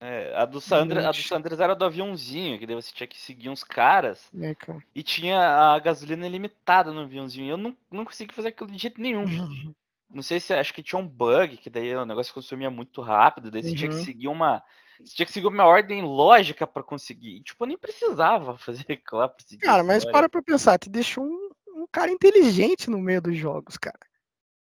[0.00, 2.92] É, a, do San Andreas, a do San Andreas era do aviãozinho, que daí você
[2.92, 4.82] tinha que seguir uns caras É, cara.
[4.94, 5.38] e tinha
[5.74, 7.50] a gasolina ilimitada no aviãozinho.
[7.50, 9.24] Eu não, não consegui fazer aquilo de jeito nenhum.
[10.12, 13.48] Não sei se acho que tinha um bug, que daí o negócio consumia muito rápido,
[13.48, 14.04] daí você tinha que Uhum.
[14.04, 14.60] seguir uma.
[14.98, 17.36] Você tinha que seguir uma ordem lógica pra conseguir.
[17.36, 19.62] E, tipo, eu nem precisava fazer lá pra seguir.
[19.62, 23.76] Cara, mas para pra pensar, te deixou um, um cara inteligente no meio dos jogos,
[23.76, 24.00] cara.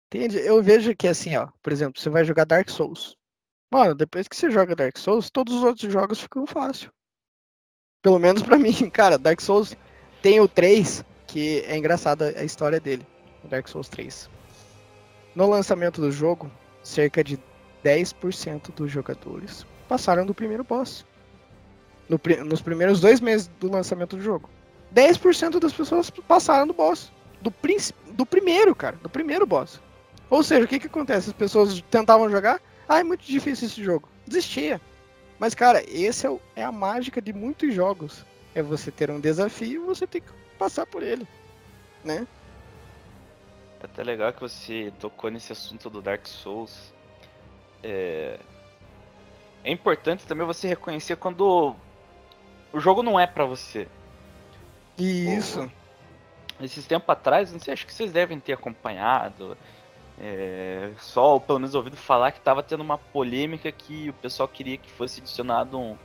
[0.07, 0.37] Entende?
[0.37, 3.17] Eu vejo que assim, ó, por exemplo, você vai jogar Dark Souls.
[3.71, 6.91] Mano, depois que você joga Dark Souls, todos os outros jogos ficam fácil.
[8.01, 9.75] Pelo menos pra mim, cara, Dark Souls
[10.21, 13.05] tem o 3, que é engraçada a história dele,
[13.43, 14.29] Dark Souls 3.
[15.35, 16.49] No lançamento do jogo,
[16.83, 17.39] cerca de
[17.83, 21.05] 10% dos jogadores passaram do primeiro boss.
[22.07, 24.49] No nos primeiros dois meses do lançamento do jogo.
[24.93, 27.11] 10% das pessoas passaram do boss.
[27.41, 27.53] Do,
[28.11, 28.95] do primeiro, cara.
[29.01, 29.81] Do primeiro boss.
[30.29, 31.29] Ou seja, o que que acontece?
[31.29, 32.61] As pessoas tentavam jogar.
[32.87, 34.07] Ah, é muito difícil esse jogo.
[34.27, 34.79] Desistia.
[35.39, 38.25] Mas, cara, esse é, o- é a mágica de muitos jogos.
[38.53, 41.27] É você ter um desafio e você ter que passar por ele.
[42.03, 42.25] Né?
[43.81, 46.93] É até legal que você tocou nesse assunto do Dark Souls.
[47.83, 48.39] É,
[49.63, 51.75] é importante também você reconhecer quando
[52.71, 53.87] o jogo não é pra você.
[54.97, 55.69] Isso.
[56.61, 59.57] Esses tempos atrás, não sei, acho que vocês devem ter acompanhado.
[60.19, 64.77] É, só pelo menos ouvido falar que tava tendo uma polêmica que o pessoal queria
[64.77, 65.97] que fosse adicionado um,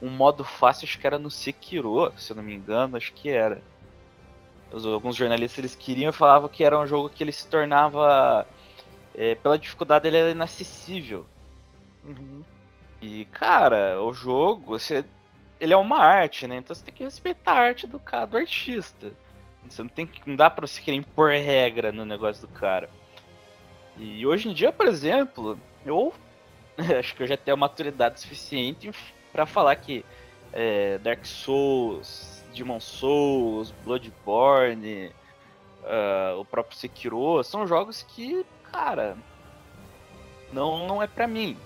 [0.00, 3.28] um modo fácil, acho que era no Sekiro, se eu não me engano, acho que
[3.30, 3.62] era.
[4.72, 8.46] Os- alguns jornalistas eles queriam e falavam que era um jogo que ele se tornava.
[9.14, 11.26] é, pela dificuldade ele era inacessível.
[12.04, 12.42] Uhum.
[13.02, 15.04] E, cara, o jogo, você,
[15.60, 16.56] ele é uma arte, né?
[16.56, 19.12] Então você tem que respeitar a arte do cara, do artista.
[19.68, 20.20] Você não tem que.
[20.28, 22.88] Não dá pra você querer impor regra no negócio do cara.
[24.00, 26.12] E hoje em dia, por exemplo, eu
[26.98, 28.90] acho que eu já tenho a maturidade suficiente
[29.30, 30.02] para falar que
[30.54, 35.12] é, Dark Souls, Demon Souls, Bloodborne,
[35.82, 39.18] uh, o próprio Sekiro, são jogos que, cara,
[40.50, 41.56] não, não é pra mim.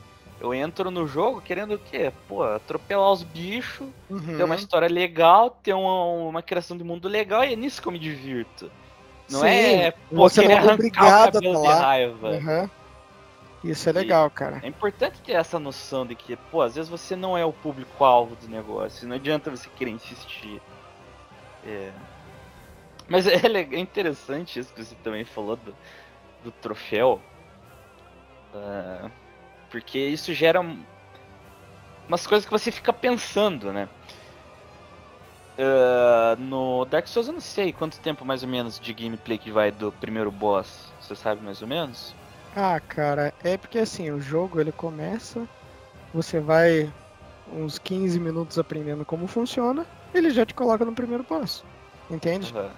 [0.41, 2.12] Eu entro no jogo querendo o quê?
[2.28, 4.37] Pô, atropelar os bichos, uhum.
[4.37, 7.87] ter uma história legal, ter uma, uma criação de mundo legal, e é nisso que
[7.87, 8.70] eu me divirto.
[9.31, 11.81] Não Sim, é pô, você não é obrigado a falar.
[11.81, 12.31] raiva.
[12.31, 12.70] Uhum.
[13.64, 14.61] Isso é legal, cara.
[14.62, 18.37] É importante ter essa noção de que, pô, às vezes você não é o público-alvo
[18.37, 19.09] do negócio.
[19.09, 20.61] Não adianta você querer insistir.
[21.64, 21.91] É.
[23.09, 25.75] Mas é, é interessante isso que você também falou do,
[26.45, 27.22] do troféu.
[28.55, 29.11] Uh,
[29.70, 30.61] porque isso gera
[32.07, 33.89] umas coisas que você fica pensando, né?
[35.57, 39.53] Uh, no Dark Souls eu não sei quanto tempo mais ou menos de gameplay que
[39.53, 40.93] vai do primeiro boss.
[41.01, 42.15] Você sabe mais ou menos?
[42.57, 45.47] Ah, cara, é porque assim, o jogo ele começa,
[46.13, 46.93] você vai
[47.53, 51.65] uns 15 minutos aprendendo como funciona, ele já te coloca no primeiro boss.
[52.11, 52.53] Entende?
[52.55, 52.71] Uhum.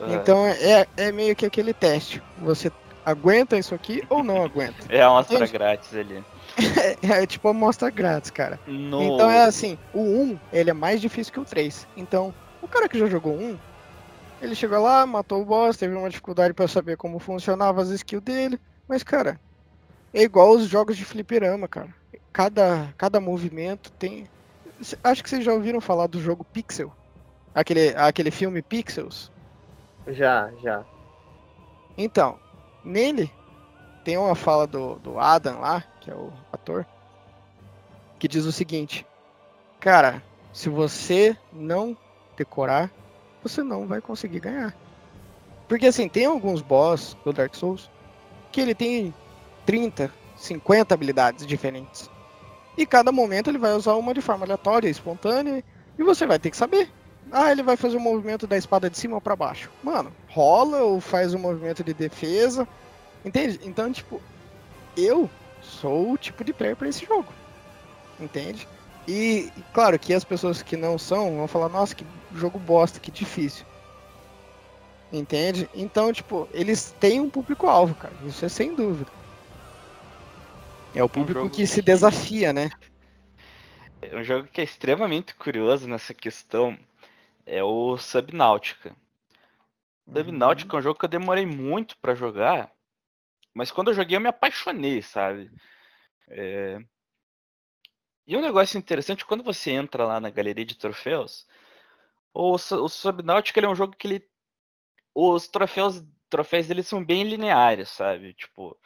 [0.00, 0.14] Uhum.
[0.14, 2.22] Então é, é meio que aquele teste.
[2.38, 2.70] Você
[3.04, 4.86] aguenta isso aqui ou não aguenta?
[4.88, 6.24] É a amostra grátis ali.
[7.02, 8.58] é, tipo a amostra grátis, cara.
[8.66, 9.02] No...
[9.02, 11.86] Então é assim, o 1 ele é mais difícil que o 3.
[11.96, 13.58] Então, o cara que já jogou 1,
[14.40, 18.22] ele chegou lá, matou o boss, teve uma dificuldade para saber como funcionava as skills
[18.22, 18.60] dele.
[18.88, 19.40] Mas, cara,
[20.12, 21.88] é igual os jogos de fliperama, cara.
[22.32, 24.28] Cada, cada movimento tem.
[25.02, 26.92] Acho que vocês já ouviram falar do jogo Pixel.
[27.54, 29.30] Aquele, aquele filme Pixels.
[30.08, 30.84] Já, já.
[31.96, 32.38] Então,
[32.84, 33.30] nele
[34.04, 36.86] tem uma fala do, do Adam lá, que é o ator,
[38.18, 39.06] que diz o seguinte:
[39.80, 41.96] Cara, se você não
[42.36, 42.90] decorar,
[43.42, 44.76] você não vai conseguir ganhar.
[45.66, 47.90] Porque assim, tem alguns boss do Dark Souls
[48.52, 49.12] que ele tem
[49.64, 52.10] 30, 50 habilidades diferentes.
[52.76, 55.64] E cada momento ele vai usar uma de forma aleatória, espontânea,
[55.98, 56.90] e você vai ter que saber.
[57.32, 59.70] Ah, ele vai fazer o um movimento da espada de cima para baixo.
[59.82, 62.68] Mano, rola ou faz um movimento de defesa.
[63.24, 63.58] Entende?
[63.64, 64.20] Então, tipo,
[64.96, 65.30] eu
[65.64, 67.32] sou o tipo de player para esse jogo.
[68.20, 68.68] Entende?
[69.06, 73.10] E, claro, que as pessoas que não são vão falar, nossa, que jogo bosta, que
[73.10, 73.66] difícil.
[75.12, 75.68] Entende?
[75.74, 78.14] Então, tipo, eles têm um público-alvo, cara.
[78.24, 79.10] Isso é sem dúvida.
[80.94, 82.70] É o público um que se desafia, né?
[84.00, 86.78] É um jogo que é extremamente curioso nessa questão.
[87.46, 88.90] É o Subnautica.
[90.06, 90.14] Uhum.
[90.14, 92.70] Subnautica é um jogo que eu demorei muito para jogar.
[93.54, 95.50] Mas quando eu joguei eu me apaixonei, sabe?
[96.28, 96.78] É...
[98.26, 101.46] E um negócio interessante, quando você entra lá na galeria de troféus,
[102.34, 104.28] o, o Subnautica é um jogo que ele
[105.14, 108.34] os troféus, troféus deles são bem lineares, sabe?
[108.34, 108.78] Tipo,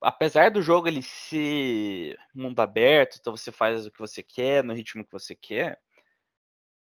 [0.00, 4.74] apesar do jogo ele ser mundo aberto, então você faz o que você quer, no
[4.74, 5.80] ritmo que você quer,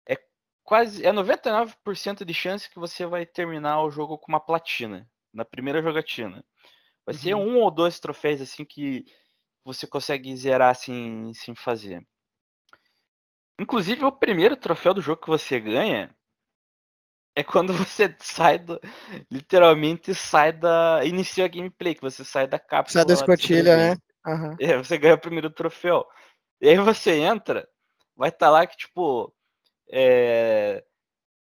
[0.09, 0.17] é
[0.63, 5.45] quase é 99% de chance que você vai terminar o jogo com uma platina na
[5.45, 6.45] primeira jogatina.
[7.07, 7.21] Vai uhum.
[7.21, 9.05] ser um ou dois troféus assim que
[9.65, 12.07] você consegue zerar assim sem fazer.
[13.59, 16.15] Inclusive o primeiro troféu do jogo que você ganha
[17.37, 18.81] é quando você sai do.
[19.31, 21.05] Literalmente sai da.
[21.05, 23.01] Inicia a gameplay, que você sai da cápsula.
[23.01, 23.97] Sai da escotilha, né?
[24.27, 24.57] Uhum.
[24.61, 26.07] É, você ganha o primeiro troféu.
[26.61, 27.69] E aí você entra,
[28.17, 29.35] vai estar tá lá que, tipo.
[29.91, 30.83] É...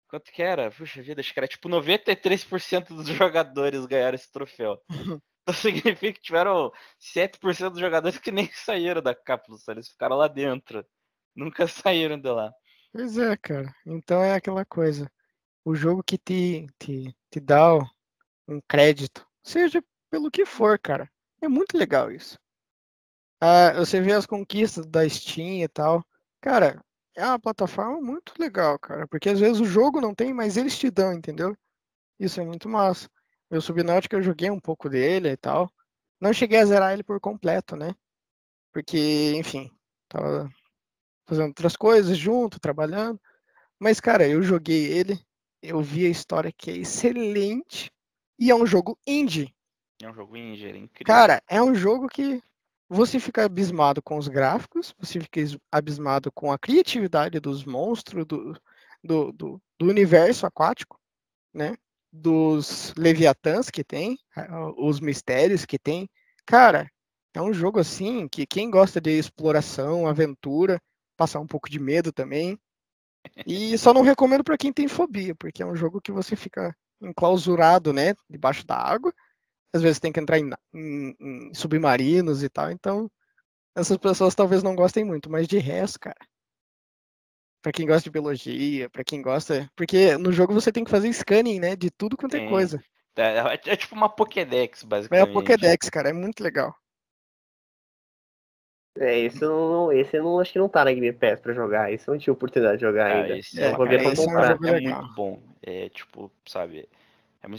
[0.08, 0.70] Quanto que era?
[0.70, 4.80] Puxa vida, acho que era tipo 93% dos jogadores ganharam esse troféu.
[5.46, 10.26] Então significa que tiveram 7% dos jogadores que nem saíram da cápsula, eles ficaram lá
[10.26, 10.84] dentro.
[11.34, 12.52] Nunca saíram de lá.
[12.92, 13.72] Pois é, cara.
[13.86, 15.10] Então é aquela coisa
[15.64, 17.74] o jogo que te, te, te dá
[18.46, 21.10] um crédito, seja pelo que for, cara.
[21.42, 22.38] É muito legal isso.
[23.40, 26.04] Ah, você vê as conquistas da Steam e tal.
[26.40, 26.80] Cara,
[27.16, 29.08] é uma plataforma muito legal, cara.
[29.08, 31.56] Porque às vezes o jogo não tem, mas eles te dão, entendeu?
[32.18, 33.08] Isso é muito massa.
[33.50, 35.70] Meu Subnautica eu joguei um pouco dele e tal.
[36.20, 37.94] Não cheguei a zerar ele por completo, né?
[38.72, 39.70] Porque, enfim,
[40.08, 40.48] tava
[41.26, 43.20] fazendo outras coisas junto, trabalhando.
[43.78, 45.18] Mas, cara, eu joguei ele
[45.66, 47.90] eu vi a história que é excelente
[48.38, 49.54] e é um jogo indie.
[50.02, 51.06] É um jogo indie, é incrível.
[51.06, 52.42] Cara, é um jogo que
[52.88, 55.40] você fica abismado com os gráficos, você fica
[55.72, 58.56] abismado com a criatividade dos monstros, do,
[59.02, 61.00] do, do, do universo aquático,
[61.52, 61.76] né?
[62.12, 64.18] Dos leviatãs que tem,
[64.78, 66.08] os mistérios que tem.
[66.46, 66.90] Cara,
[67.34, 70.80] é um jogo assim que quem gosta de exploração, aventura,
[71.16, 72.58] passar um pouco de medo também,
[73.46, 76.74] e só não recomendo para quem tem fobia, porque é um jogo que você fica
[77.00, 79.12] enclausurado, né, debaixo da água.
[79.72, 83.10] Às vezes tem que entrar em, em, em submarinos e tal, então
[83.74, 86.16] essas pessoas talvez não gostem muito, mas de resto, cara.
[87.66, 89.68] Pra quem gosta de biologia, pra quem gosta.
[89.74, 91.74] Porque no jogo você tem que fazer scanning, né?
[91.74, 92.48] De tudo quanto é Sim.
[92.48, 92.80] coisa.
[93.16, 95.28] É, é- é tipo uma Pokédex, É basicamente.
[95.28, 96.10] a Pokédex, cara.
[96.10, 96.72] É muito legal.
[99.00, 101.52] É, esse eu não, esse eu não acho que não tá na Game Pass pra
[101.52, 101.92] jogar.
[101.92, 103.36] Esse eu não tive oportunidade de jogar Ah, ainda.
[103.36, 104.52] esse É, eu vou ver cara, pra esse é um comprar.
[104.52, 105.42] jogo É muito bom.
[105.60, 106.88] É tipo, sabe?
[107.42, 107.56] É uma...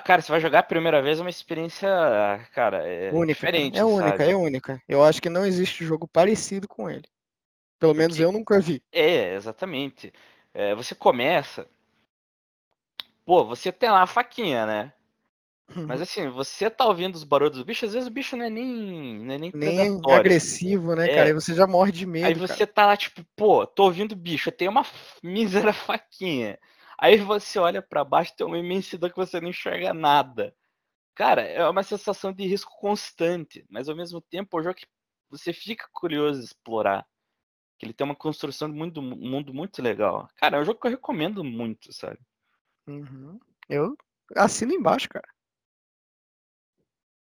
[0.00, 1.88] cara, você vai jogar a primeira vez é uma experiência,
[2.52, 3.40] cara, é única.
[3.40, 4.30] diferente, É única, sabe?
[4.32, 4.82] é única.
[4.86, 7.08] Eu acho que não existe jogo parecido com ele.
[7.80, 8.80] Pelo menos Porque- eu nunca vi.
[8.92, 10.12] É, exatamente.
[10.54, 11.66] É, você começa.
[13.24, 14.92] Pô, você tem lá a faquinha, né?
[15.86, 18.50] Mas assim, você tá ouvindo os barulhos do bicho, às vezes o bicho não é
[18.50, 21.14] nem, não é nem, Nem agressivo, né, É.
[21.14, 21.26] cara?
[21.28, 22.40] Aí você já morre de Aí medo.
[22.40, 22.72] você cara.
[22.72, 24.82] tá lá, tipo, pô, tô ouvindo bicho, eu tenho uma
[25.22, 26.58] mísera faquinha.
[26.98, 30.52] Aí você olha pra baixo, tem uma imensidão que você não enxerga nada.
[31.14, 34.86] Cara, é uma sensação de risco constante, mas ao mesmo tempo é um jogo que
[35.30, 37.06] você fica curioso de explorar.
[37.80, 40.28] Que ele tem uma construção de mundo, mundo muito legal.
[40.36, 42.18] Cara, é um jogo que eu recomendo muito, sabe?
[42.86, 43.40] Uhum.
[43.70, 43.96] Eu
[44.36, 45.26] assino embaixo, cara.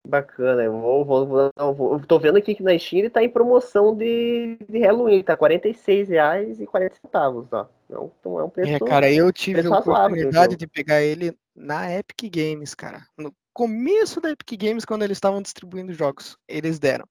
[0.05, 3.10] Bacana, eu vou, vou, vou, não, vou- eu tô vendo aqui que na Steam ele
[3.10, 7.66] tá em promoção de, de Halloween, tá R$ 46,40, ó.
[7.89, 8.72] Não, então é um preço.
[8.72, 13.06] É, cara, eu tive a oportunidade de pegar ele na Epic Games, cara.
[13.16, 17.06] No começo da Epic Games, quando eles estavam distribuindo jogos, eles deram.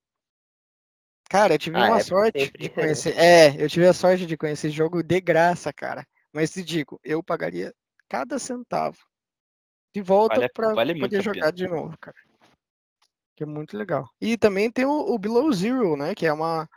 [1.29, 3.17] Cara, eu tive Ah, uma Epic sorte de conhecer.
[3.17, 6.05] É, eu tive a sorte de conhecer esse jogo de graça, cara.
[6.33, 7.73] Mas te digo, eu pagaria
[8.07, 8.97] cada centavo
[9.93, 12.15] de volta Vale a- pra vale poder jogar de novo, cara.
[13.35, 14.09] Que é muito legal.
[14.21, 16.15] E também tem o, o Below Zero, né?
[16.15, 16.67] Que é uma,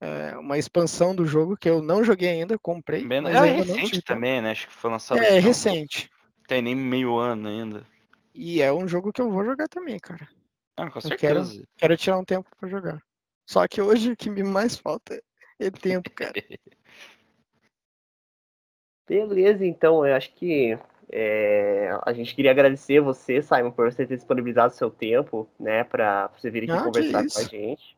[0.00, 4.00] é, uma expansão do jogo que eu não joguei ainda, comprei, Bem- mas é recente
[4.02, 4.52] também, né?
[4.52, 6.08] Acho que foi lançado É, não recente.
[6.46, 7.86] tem nem meio ano ainda.
[8.34, 10.28] E é um jogo que eu vou jogar também, cara.
[10.76, 11.66] Ah, com Eu quero- certeza.
[11.76, 13.02] Quero tirar um tempo pra jogar.
[13.48, 15.18] Só que hoje o que me mais falta
[15.58, 16.34] é tempo, cara.
[19.08, 20.78] Beleza, então, eu acho que
[21.10, 26.26] é, a gente queria agradecer você, Simon, por você ter disponibilizado seu tempo, né, pra
[26.36, 27.96] você vir aqui Ah, conversar com a gente.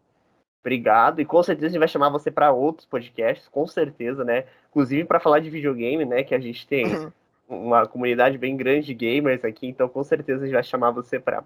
[0.61, 4.47] Obrigado, e com certeza a gente vai chamar você para outros podcasts, com certeza, né?
[4.69, 6.23] Inclusive para falar de videogame, né?
[6.23, 7.13] Que a gente tem Uhum.
[7.49, 11.19] uma comunidade bem grande de gamers aqui, então com certeza a gente vai chamar você
[11.19, 11.43] para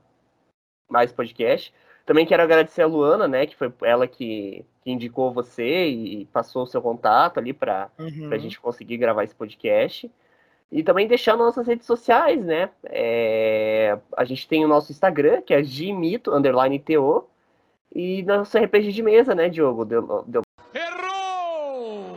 [0.90, 1.72] mais podcast.
[2.06, 3.46] Também quero agradecer a Luana, né?
[3.46, 8.28] Que foi ela que, que indicou você e passou o seu contato ali para Uhum.
[8.28, 10.10] pra gente conseguir gravar esse podcast.
[10.72, 12.68] E também deixar nossas redes sociais, né?
[12.84, 17.24] É, A gente tem o nosso Instagram, que é gmito, underline TO.
[17.94, 19.84] E nosso RPG de mesa, né, Diogo?
[19.84, 20.42] Deu, deu...
[20.74, 22.16] Errou!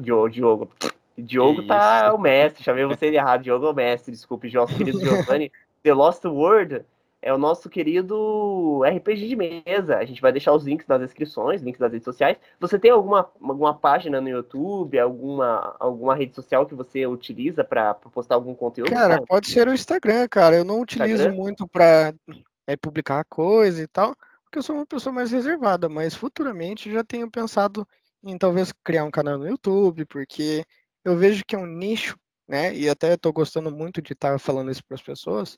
[0.00, 0.70] Diogo, Diogo.
[1.18, 2.14] Diogo Que tá isso.
[2.16, 3.42] o mestre, chamei você de errado.
[3.42, 5.50] Diogo é o mestre, desculpe, nosso querido Giovanni.
[5.82, 6.84] The Lost World
[7.22, 9.96] é o nosso querido RPG de mesa.
[9.96, 12.36] A gente vai deixar os links nas descrições, links das redes sociais.
[12.58, 17.94] Você tem alguma, alguma página no YouTube, alguma, alguma rede social que você utiliza para
[17.94, 18.90] postar algum conteúdo?
[18.90, 19.26] Cara, Simon?
[19.26, 20.56] pode ser o Instagram, cara.
[20.56, 21.36] Eu não utilizo Instagram?
[21.36, 22.12] muito pra
[22.66, 27.04] é, publicar coisa e tal, porque eu sou uma pessoa mais reservada, mas futuramente já
[27.04, 27.86] tenho pensado
[28.24, 30.64] em talvez criar um canal no YouTube, porque
[31.04, 32.16] eu vejo que é um nicho,
[32.48, 32.74] né?
[32.74, 35.56] E até tô gostando muito de estar falando isso para as pessoas,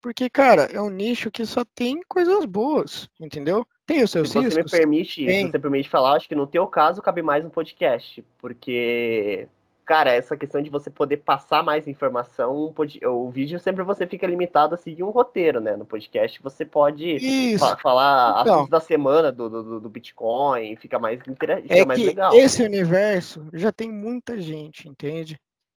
[0.00, 3.66] porque, cara, é um nicho que só tem coisas boas, entendeu?
[3.86, 4.70] Tem os seus Se você me riscos.
[4.70, 5.50] permite, se tem.
[5.50, 9.48] você permite falar, acho que no teu caso cabe mais um podcast, porque,
[9.84, 12.72] cara, essa questão de você poder passar mais informação,
[13.04, 15.76] o vídeo sempre você fica limitado a seguir um roteiro, né?
[15.76, 18.54] No podcast você pode fa- falar Então.
[18.54, 22.32] assuntos da semana do, do, do Bitcoin, fica mais, intera- fica É mais que legal.
[22.34, 25.36] esse universo já tem muita gente, entende?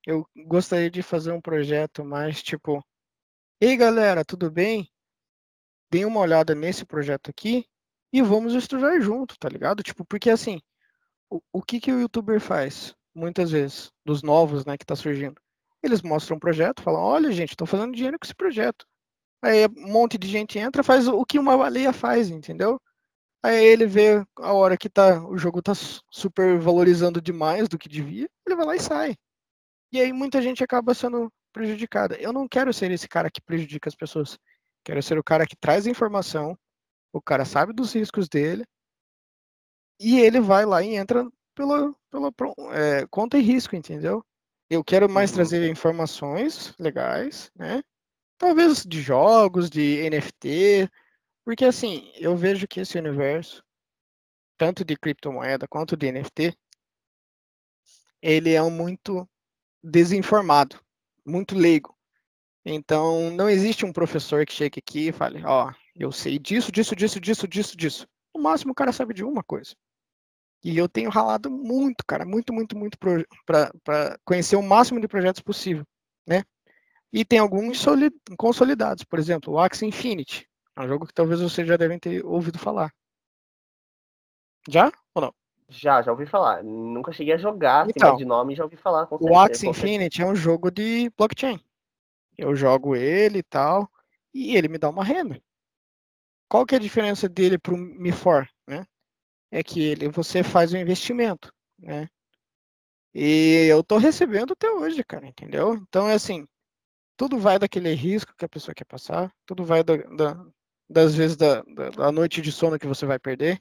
[0.06, 2.82] Eu gostaria de fazer um projeto mais tipo,
[3.61, 4.91] ei galera, tudo bem?
[5.91, 7.66] Deem uma olhada nesse projeto aqui
[8.12, 9.82] e vamos estudar junto, tá ligado?
[9.82, 10.61] Tipo, porque assim,
[11.31, 12.95] o, o que que o youtuber faz?
[13.15, 15.41] Muitas vezes, dos novos, né, que tá surgindo.
[15.82, 18.87] Eles mostram um projeto, falam, olha gente, tô fazendo dinheiro com esse projeto.
[19.43, 22.81] Aí um monte de gente entra, faz o que uma baleia faz, entendeu?
[23.43, 27.78] Aí ele vê a hora que tá, o jogo tá su- super valorizando demais do
[27.78, 29.16] que devia, ele vai lá e sai.
[29.93, 32.16] E aí muita gente acaba sendo prejudicada.
[32.16, 34.39] Eu não quero ser esse cara que prejudica as pessoas.
[34.85, 36.59] Quero ser o cara que traz a informação,
[37.12, 38.64] o cara sabe dos riscos dele,
[40.01, 42.32] e ele vai lá e entra pela, pela
[42.72, 44.24] é, conta e risco, entendeu?
[44.70, 45.36] Eu quero mais Uhum.
[45.36, 47.82] trazer informações legais, né?
[48.39, 50.89] Talvez de jogos, de NFT,
[51.44, 53.62] porque assim, eu vejo que esse universo,
[54.56, 56.56] tanto de criptomoeda quanto de NFT,
[58.22, 59.28] ele é um muito
[59.82, 60.81] desinformado,
[61.31, 61.97] muito leigo.
[62.65, 66.94] Então, não existe um professor que chegue aqui e fale, ó, eu sei disso, disso,
[66.94, 68.09] disso, disso, disso, disso.
[68.35, 69.74] No máximo o cara sabe de uma coisa.
[70.62, 75.40] E eu tenho ralado muito, cara, muito, muito, muito para conhecer o máximo de projetos
[75.40, 75.86] possível,
[76.27, 76.44] né?
[77.12, 77.82] E tem alguns
[78.39, 80.47] consolidados, por exemplo, o Axie Infinity.
[80.77, 82.93] É um jogo que talvez vocês já devem ter ouvido falar.
[84.69, 85.35] Já ou não?
[85.70, 86.62] Já, já ouvi falar.
[86.62, 89.09] Nunca cheguei a jogar, assim, então, de nome já ouvi falar.
[89.10, 91.60] O Axie Infinity é um jogo de blockchain.
[92.36, 93.88] Eu jogo ele e tal,
[94.34, 95.40] e ele me dá uma renda.
[96.48, 98.84] Qual que é a diferença dele para o Mi4, né?
[99.51, 102.09] É que ele, você faz um investimento, né?
[103.14, 105.74] E eu tô recebendo até hoje, cara, entendeu?
[105.74, 106.47] Então é assim,
[107.16, 110.47] tudo vai daquele risco que a pessoa quer passar, tudo vai da, da,
[110.88, 111.62] das vezes da,
[111.97, 113.60] da, noite de sono que você vai perder.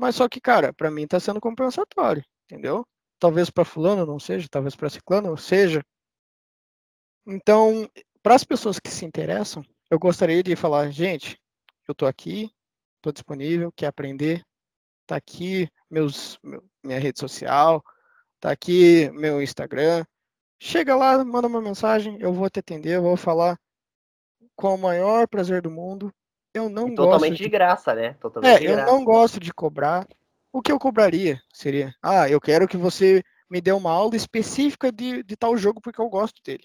[0.00, 2.86] Mas só que, cara, para mim tá sendo compensatório, entendeu?
[3.18, 5.84] Talvez para fulano não seja, talvez para ciclano seja.
[7.26, 7.88] Então,
[8.22, 11.38] para as pessoas que se interessam, eu gostaria de falar, gente,
[11.86, 12.50] eu tô aqui,
[13.02, 14.42] tô disponível, quer aprender,
[15.06, 17.82] tá aqui meus, meu, minha rede social,
[18.40, 20.04] tá aqui meu Instagram,
[20.62, 23.58] Chega lá, manda uma mensagem, eu vou te atender, eu vou falar
[24.54, 26.12] com o maior prazer do mundo.
[26.52, 27.44] Eu não e totalmente de...
[27.44, 28.14] de graça, né?
[28.14, 28.90] Totalmente é, eu graça.
[28.90, 30.06] não gosto de cobrar.
[30.52, 34.90] O que eu cobraria seria, ah, eu quero que você me dê uma aula específica
[34.90, 36.64] de, de tal jogo porque eu gosto dele.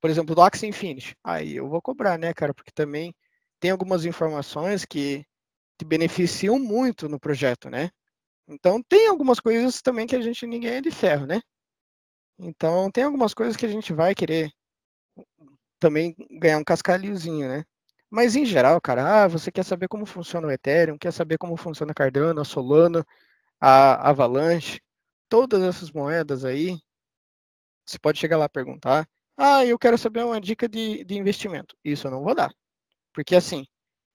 [0.00, 1.16] Por exemplo, do Axie Infinity.
[1.22, 2.52] Aí eu vou cobrar, né, cara?
[2.52, 3.14] Porque também
[3.60, 5.24] tem algumas informações que
[5.78, 7.90] te beneficiam muito no projeto, né?
[8.48, 11.40] Então tem algumas coisas também que a gente ninguém é de ferro, né?
[12.38, 14.52] Então, tem algumas coisas que a gente vai querer
[15.78, 17.64] também ganhar um cascalhozinho, né?
[18.10, 21.56] Mas em geral, cara, ah, você quer saber como funciona o Ethereum, quer saber como
[21.56, 23.04] funciona a Cardano, a Solana,
[23.60, 24.80] a Avalanche,
[25.28, 26.78] todas essas moedas aí,
[27.86, 29.08] você pode chegar lá e perguntar.
[29.36, 31.76] Ah, eu quero saber uma dica de, de investimento.
[31.84, 32.54] Isso eu não vou dar.
[33.12, 33.64] Porque assim,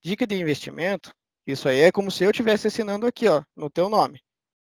[0.02, 1.12] dica de investimento,
[1.46, 4.22] isso aí é como se eu estivesse assinando aqui, ó, no teu nome.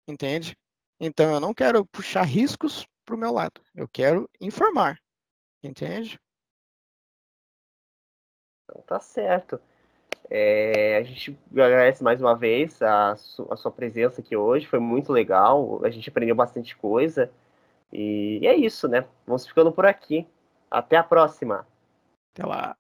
[0.09, 0.57] Entende?
[1.01, 3.61] Então eu não quero puxar riscos para o meu lado.
[3.74, 4.99] Eu quero informar.
[5.62, 6.19] Entende?
[8.74, 9.60] Então tá certo.
[10.30, 14.66] É, a gente agradece mais uma vez a, su a, sua presença aqui hoje.
[14.66, 15.80] Foi muito legal.
[15.84, 17.30] A gente aprendeu bastante coisa.
[17.92, 19.06] E, e é isso, né?
[19.26, 20.26] Vamos ficando por aqui.
[20.70, 21.66] Até a próxima.
[22.32, 22.76] Até lá.